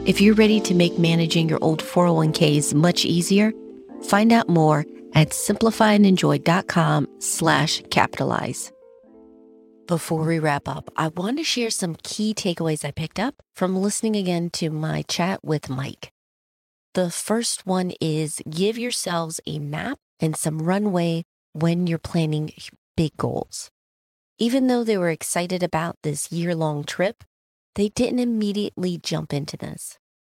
If 0.08 0.22
you're 0.22 0.34
ready 0.36 0.58
to 0.60 0.72
make 0.72 0.98
managing 0.98 1.50
your 1.50 1.58
old 1.60 1.82
401ks 1.82 2.72
much 2.72 3.04
easier, 3.04 3.52
find 4.04 4.32
out 4.32 4.48
more 4.48 4.86
at 5.12 5.32
simplifyandenjoy.com 5.32 7.06
slash 7.18 7.82
capitalize. 7.90 8.72
Before 9.86 10.24
we 10.24 10.38
wrap 10.38 10.66
up, 10.66 10.88
I 10.96 11.08
want 11.08 11.36
to 11.36 11.44
share 11.44 11.68
some 11.68 11.94
key 12.02 12.32
takeaways 12.32 12.86
I 12.86 12.90
picked 12.90 13.18
up 13.18 13.42
from 13.54 13.76
listening 13.76 14.16
again 14.16 14.48
to 14.54 14.70
my 14.70 15.02
chat 15.02 15.44
with 15.44 15.68
Mike. 15.68 16.10
The 16.94 17.10
first 17.10 17.66
one 17.66 17.92
is 18.00 18.40
give 18.48 18.78
yourselves 18.78 19.42
a 19.46 19.58
map 19.58 19.98
and 20.20 20.34
some 20.34 20.62
runway 20.62 21.24
when 21.52 21.86
you're 21.86 21.98
planning 21.98 22.50
big 22.96 23.14
goals. 23.18 23.68
Even 24.38 24.68
though 24.68 24.84
they 24.84 24.96
were 24.96 25.10
excited 25.10 25.62
about 25.62 25.96
this 26.02 26.32
year 26.32 26.54
long 26.54 26.84
trip, 26.84 27.24
they 27.78 27.90
didn't 27.90 28.18
immediately 28.18 28.98
jump 28.98 29.32
into 29.32 29.56
this. 29.56 29.98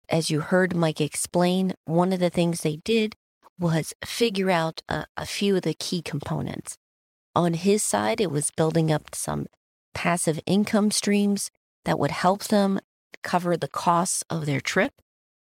As 0.09 0.29
you 0.29 0.41
heard 0.41 0.75
Mike 0.75 1.01
explain, 1.01 1.73
one 1.85 2.13
of 2.13 2.19
the 2.19 2.31
things 2.31 2.63
they 2.63 2.81
did 2.85 3.15
was 3.61 3.95
figure 4.05 4.51
out 4.51 4.83
a, 4.89 5.07
a 5.17 5.25
few 5.25 5.55
of 5.55 5.63
the 5.63 5.73
key 5.73 6.03
components. 6.03 6.77
On 7.37 7.55
his 7.55 7.85
side, 7.85 8.21
it 8.21 8.33
was 8.33 8.51
building 8.51 8.91
up 8.91 9.15
some 9.15 9.47
passive 9.95 10.41
income 10.47 10.91
streams 10.91 11.53
that 11.85 11.97
would 11.97 12.11
help 12.11 12.43
them 12.43 12.81
cover 13.23 13.57
the 13.57 13.69
costs 13.69 14.25
of 14.29 14.45
their 14.45 14.61
trip. 14.61 14.95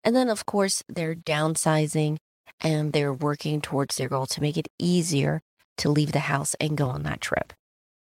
And 0.03 0.15
then, 0.15 0.29
of 0.29 0.45
course, 0.45 0.83
they're 0.87 1.15
downsizing 1.15 2.17
and 2.61 2.93
they're 2.93 3.11
working 3.11 3.61
towards 3.61 3.95
their 3.95 4.09
goal 4.09 4.27
to 4.27 4.41
make 4.41 4.57
it 4.57 4.67
easier 4.77 5.41
to 5.79 5.89
leave 5.89 6.11
the 6.11 6.19
house 6.19 6.55
and 6.59 6.77
go 6.77 6.89
on 6.89 7.01
that 7.01 7.19
trip, 7.19 7.51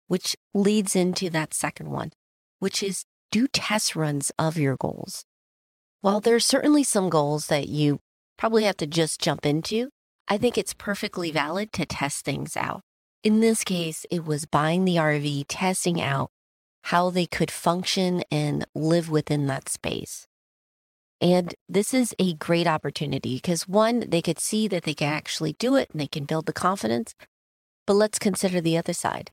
which 0.08 0.34
leads 0.52 0.96
into 0.96 1.30
that 1.30 1.54
second 1.54 1.90
one, 1.90 2.10
which 2.58 2.82
is 2.82 3.04
do 3.30 3.46
test 3.48 3.94
runs 3.96 4.32
of 4.38 4.56
your 4.56 4.76
goals. 4.76 5.24
While 6.00 6.20
there 6.20 6.34
are 6.34 6.40
certainly 6.40 6.84
some 6.84 7.10
goals 7.10 7.48
that 7.48 7.68
you 7.68 8.00
probably 8.36 8.64
have 8.64 8.76
to 8.78 8.86
just 8.86 9.20
jump 9.20 9.44
into, 9.44 9.90
I 10.28 10.38
think 10.38 10.56
it's 10.56 10.74
perfectly 10.74 11.30
valid 11.30 11.72
to 11.72 11.86
test 11.86 12.24
things 12.24 12.56
out. 12.56 12.82
In 13.24 13.40
this 13.40 13.64
case, 13.64 14.06
it 14.10 14.24
was 14.24 14.46
buying 14.46 14.84
the 14.84 14.96
RV, 14.96 15.46
testing 15.48 16.00
out 16.00 16.30
how 16.84 17.10
they 17.10 17.26
could 17.26 17.50
function 17.50 18.22
and 18.30 18.64
live 18.74 19.10
within 19.10 19.46
that 19.48 19.68
space. 19.68 20.26
And 21.20 21.54
this 21.68 21.92
is 21.92 22.14
a 22.20 22.34
great 22.34 22.68
opportunity 22.68 23.34
because 23.34 23.66
one, 23.66 24.04
they 24.08 24.22
could 24.22 24.38
see 24.38 24.68
that 24.68 24.84
they 24.84 24.94
can 24.94 25.12
actually 25.12 25.54
do 25.54 25.74
it 25.74 25.90
and 25.90 26.00
they 26.00 26.06
can 26.06 26.24
build 26.24 26.46
the 26.46 26.52
confidence. 26.52 27.14
But 27.86 27.94
let's 27.94 28.18
consider 28.20 28.60
the 28.60 28.78
other 28.78 28.92
side. 28.92 29.32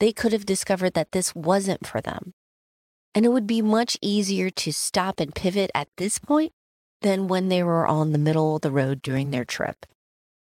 they 0.00 0.12
could 0.12 0.32
have 0.32 0.44
discovered 0.44 0.94
that 0.94 1.12
this 1.12 1.34
wasn't 1.34 1.86
for 1.86 2.00
them. 2.00 2.34
And 3.14 3.24
it 3.24 3.30
would 3.30 3.46
be 3.46 3.62
much 3.62 3.96
easier 4.02 4.50
to 4.50 4.72
stop 4.72 5.20
and 5.20 5.34
pivot 5.34 5.70
at 5.74 5.88
this 5.96 6.18
point 6.18 6.52
than 7.00 7.28
when 7.28 7.48
they 7.48 7.62
were 7.62 7.86
on 7.86 8.12
the 8.12 8.18
middle 8.18 8.56
of 8.56 8.62
the 8.62 8.70
road 8.70 9.02
during 9.02 9.30
their 9.30 9.44
trip. 9.44 9.86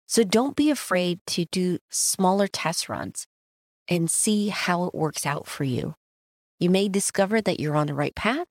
So 0.07 0.24
don't 0.24 0.57
be 0.57 0.70
afraid 0.70 1.20
to 1.29 1.44
do 1.46 1.79
smaller 1.90 2.46
test 2.46 2.88
runs 2.88 3.26
and 3.88 4.11
see 4.11 4.48
how 4.48 4.85
it 4.85 4.94
works 4.94 5.26
out 5.26 5.46
for 5.46 5.64
you. 5.64 5.94
You 6.59 6.70
may 6.70 6.88
discover 6.88 7.40
that 7.40 7.61
you're 7.61 7.76
on 7.76 7.87
the 7.87 7.94
right 7.94 8.14
path 8.14 8.48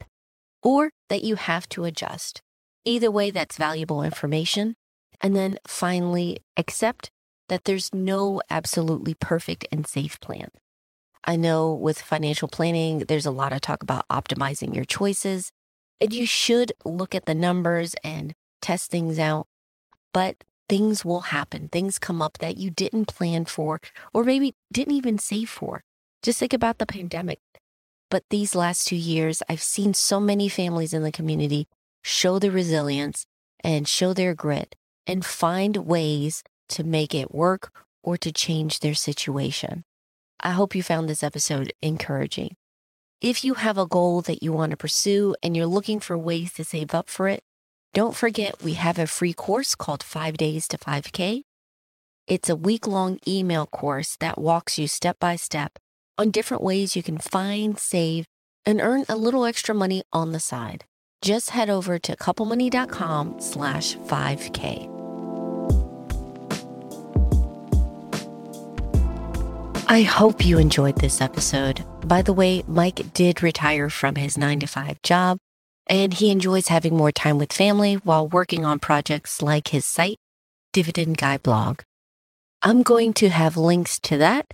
or 0.62 0.92
that 1.10 1.24
you 1.24 1.36
have 1.36 1.68
to 1.70 1.86
adjust. 1.86 2.42
Either 2.86 3.10
way, 3.10 3.32
that's 3.32 3.58
valuable 3.58 4.04
information. 4.04 4.76
And 5.22 5.36
then 5.36 5.58
finally, 5.66 6.40
accept 6.58 7.10
that 7.50 7.64
there's 7.66 7.94
no 7.94 8.42
absolutely 8.50 9.14
perfect 9.16 9.66
and 9.72 9.88
safe 9.88 10.20
plan. 10.20 10.50
I 11.26 11.36
know 11.36 11.74
with 11.74 12.00
financial 12.00 12.48
planning, 12.48 13.00
there's 13.00 13.26
a 13.26 13.32
lot 13.32 13.52
of 13.52 13.62
talk 13.62 13.82
about 13.82 14.08
optimizing 14.10 14.76
your 14.76 14.86
choices, 14.86 15.52
and 16.00 16.14
you 16.14 16.28
should 16.28 16.72
look 16.86 17.16
at 17.16 17.26
the 17.26 17.34
numbers 17.34 17.96
and 18.04 18.34
test 18.62 18.92
things 18.92 19.18
out. 19.18 19.48
But 20.14 20.44
things 20.70 21.04
will 21.04 21.22
happen. 21.22 21.68
Things 21.68 21.98
come 21.98 22.22
up 22.22 22.38
that 22.38 22.58
you 22.58 22.70
didn't 22.70 23.06
plan 23.06 23.46
for, 23.46 23.82
or 24.14 24.24
maybe 24.24 24.54
didn't 24.72 24.94
even 24.94 25.18
save 25.18 25.50
for. 25.50 25.84
Just 26.22 26.40
think 26.40 26.54
about 26.54 26.78
the 26.78 26.86
pandemic. 26.86 27.40
But 28.12 28.24
these 28.30 28.56
last 28.56 28.88
two 28.88 28.96
years, 28.96 29.42
I've 29.50 29.62
seen 29.62 29.94
so 29.94 30.20
many 30.20 30.48
families 30.48 30.94
in 30.94 31.04
the 31.04 31.12
community 31.12 31.68
show 32.04 32.38
their 32.38 32.52
resilience 32.52 33.26
and 33.64 33.88
show 33.88 34.14
their 34.14 34.36
grit 34.36 34.76
and 35.08 35.26
find 35.26 35.78
ways 35.78 36.44
to 36.70 36.84
make 36.84 37.16
it 37.16 37.34
work 37.34 37.72
or 38.04 38.16
to 38.18 38.32
change 38.32 38.80
their 38.80 38.94
situation. 38.94 39.84
I 40.40 40.52
hope 40.52 40.76
you 40.76 40.84
found 40.84 41.10
this 41.10 41.24
episode 41.24 41.74
encouraging. 41.82 42.56
If 43.22 43.44
you 43.44 43.56
have 43.56 43.78
a 43.78 43.88
goal 43.88 44.22
that 44.22 44.44
you 44.44 44.54
want 44.54 44.72
to 44.72 44.78
pursue 44.78 45.36
and 45.42 45.56
you're 45.56 45.66
looking 45.66 46.00
for 46.00 46.18
ways 46.18 46.54
to 46.54 46.64
save 46.64 46.94
up 46.94 47.10
for 47.10 47.28
it, 47.28 47.42
don't 47.94 48.16
forget 48.16 48.62
we 48.62 48.74
have 48.74 49.00
a 49.00 49.08
free 49.08 49.34
course 49.34 49.74
called 49.74 50.04
5 50.04 50.38
Days 50.38 50.68
to 50.68 50.78
5K. 50.78 51.44
It's 52.28 52.50
a 52.50 52.56
week 52.56 52.88
long 52.88 53.20
email 53.28 53.66
course 53.66 54.18
that 54.20 54.38
walks 54.38 54.78
you 54.78 54.88
step 54.88 55.18
by 55.20 55.36
step 55.36 55.80
on 56.18 56.32
different 56.32 56.64
ways 56.64 56.96
you 56.96 57.04
can 57.04 57.18
find, 57.18 57.80
save, 57.80 58.26
and 58.66 58.82
earn 58.82 59.06
a 59.08 59.16
little 59.16 59.46
extra 59.46 59.76
money 59.76 60.04
on 60.12 60.32
the 60.32 60.40
side. 60.40 60.86
Just 61.22 61.52
head 61.52 61.70
over 61.70 61.98
to 62.00 62.16
couplemoney.com 62.16 63.40
slash 63.40 63.96
5K. 63.98 64.95
I 69.88 70.02
hope 70.02 70.44
you 70.44 70.58
enjoyed 70.58 70.98
this 70.98 71.22
episode. 71.22 71.86
By 72.08 72.24
the 72.24 72.34
way, 72.34 72.64
Mike 72.68 73.14
did 73.14 73.44
retire 73.44 73.92
from 73.92 74.16
his 74.16 74.36
nine 74.36 74.60
to 74.62 74.68
five 74.68 75.00
job, 75.04 75.38
and 75.86 76.12
he 76.12 76.32
enjoys 76.32 76.70
having 76.70 76.98
more 76.98 77.12
time 77.12 77.38
with 77.38 77.54
family 77.54 77.94
while 77.96 78.28
working 78.28 78.66
on 78.66 78.80
projects 78.80 79.44
like 79.44 79.68
his 79.68 79.86
site, 79.86 80.18
Dividend 80.74 81.18
Guy 81.18 81.38
blog. 81.38 81.82
I'm 82.64 82.82
going 82.82 83.14
to 83.14 83.30
have 83.30 83.58
links 83.58 84.00
to 84.00 84.18
that, 84.18 84.48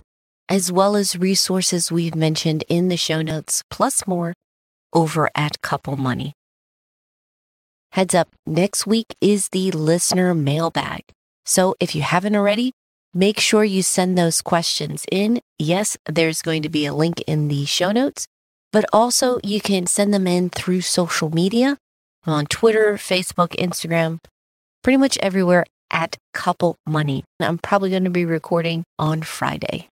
as 0.50 0.70
well 0.70 0.96
as 0.96 1.16
resources 1.16 1.90
we've 1.90 2.14
mentioned 2.14 2.62
in 2.68 2.88
the 2.88 2.98
show 2.98 3.22
notes, 3.22 3.62
plus 3.70 4.06
more 4.06 4.34
over 4.92 5.30
at 5.34 5.62
Couple 5.62 5.96
Money. 5.96 6.34
Heads 7.92 8.14
up, 8.14 8.28
next 8.46 8.86
week 8.86 9.16
is 9.22 9.48
the 9.48 9.70
listener 9.70 10.34
mailbag. 10.34 11.04
So 11.46 11.74
if 11.80 11.94
you 11.94 12.02
haven't 12.02 12.36
already, 12.36 12.72
Make 13.14 13.38
sure 13.38 13.62
you 13.62 13.82
send 13.82 14.16
those 14.16 14.40
questions 14.40 15.04
in. 15.12 15.40
Yes, 15.58 15.98
there's 16.06 16.40
going 16.40 16.62
to 16.62 16.70
be 16.70 16.86
a 16.86 16.94
link 16.94 17.20
in 17.26 17.48
the 17.48 17.66
show 17.66 17.92
notes, 17.92 18.26
but 18.72 18.86
also 18.90 19.38
you 19.44 19.60
can 19.60 19.86
send 19.86 20.14
them 20.14 20.26
in 20.26 20.48
through 20.48 20.80
social 20.80 21.28
media 21.28 21.76
on 22.24 22.46
Twitter, 22.46 22.94
Facebook, 22.94 23.48
Instagram, 23.56 24.18
pretty 24.82 24.96
much 24.96 25.18
everywhere 25.18 25.66
at 25.90 26.16
Couple 26.32 26.76
Money. 26.86 27.22
I'm 27.38 27.58
probably 27.58 27.90
going 27.90 28.04
to 28.04 28.10
be 28.10 28.24
recording 28.24 28.84
on 28.98 29.20
Friday. 29.20 29.88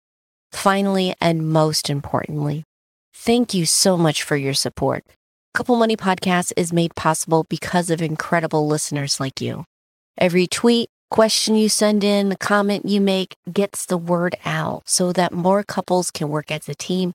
Finally, 0.53 1.13
and 1.19 1.49
most 1.49 1.89
importantly, 1.89 2.63
thank 3.13 3.53
you 3.53 3.65
so 3.65 3.97
much 3.97 4.23
for 4.23 4.37
your 4.37 4.53
support. 4.53 5.03
Couple 5.53 5.75
Money 5.75 5.97
Podcast 5.97 6.53
is 6.55 6.71
made 6.71 6.95
possible 6.95 7.45
because 7.49 7.89
of 7.89 8.01
incredible 8.01 8.65
listeners 8.65 9.19
like 9.19 9.41
you. 9.41 9.65
Every 10.17 10.47
tweet, 10.47 10.89
question 11.09 11.55
you 11.55 11.69
send 11.69 12.03
in, 12.03 12.29
the 12.29 12.37
comment 12.37 12.85
you 12.85 13.01
make 13.01 13.35
gets 13.51 13.85
the 13.85 13.97
word 13.97 14.35
out 14.45 14.83
so 14.85 15.11
that 15.13 15.33
more 15.33 15.63
couples 15.63 16.11
can 16.11 16.29
work 16.29 16.51
as 16.51 16.69
a 16.69 16.75
team 16.75 17.13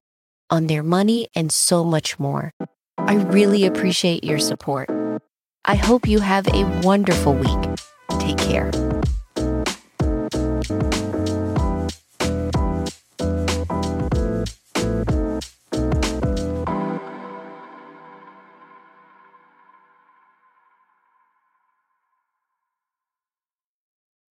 on 0.51 0.67
their 0.67 0.83
money 0.83 1.29
and 1.35 1.51
so 1.51 1.85
much 1.85 2.19
more. 2.19 2.53
I 2.99 3.15
really 3.15 3.67
appreciate 3.67 4.25
your 4.25 4.39
support. 4.39 4.89
I 5.65 5.77
hope 5.77 6.07
you 6.07 6.21
have 6.21 6.47
a 6.49 6.81
wonderful 6.83 7.35
week. 7.35 7.79
Take 8.19 8.39
care. 8.39 8.71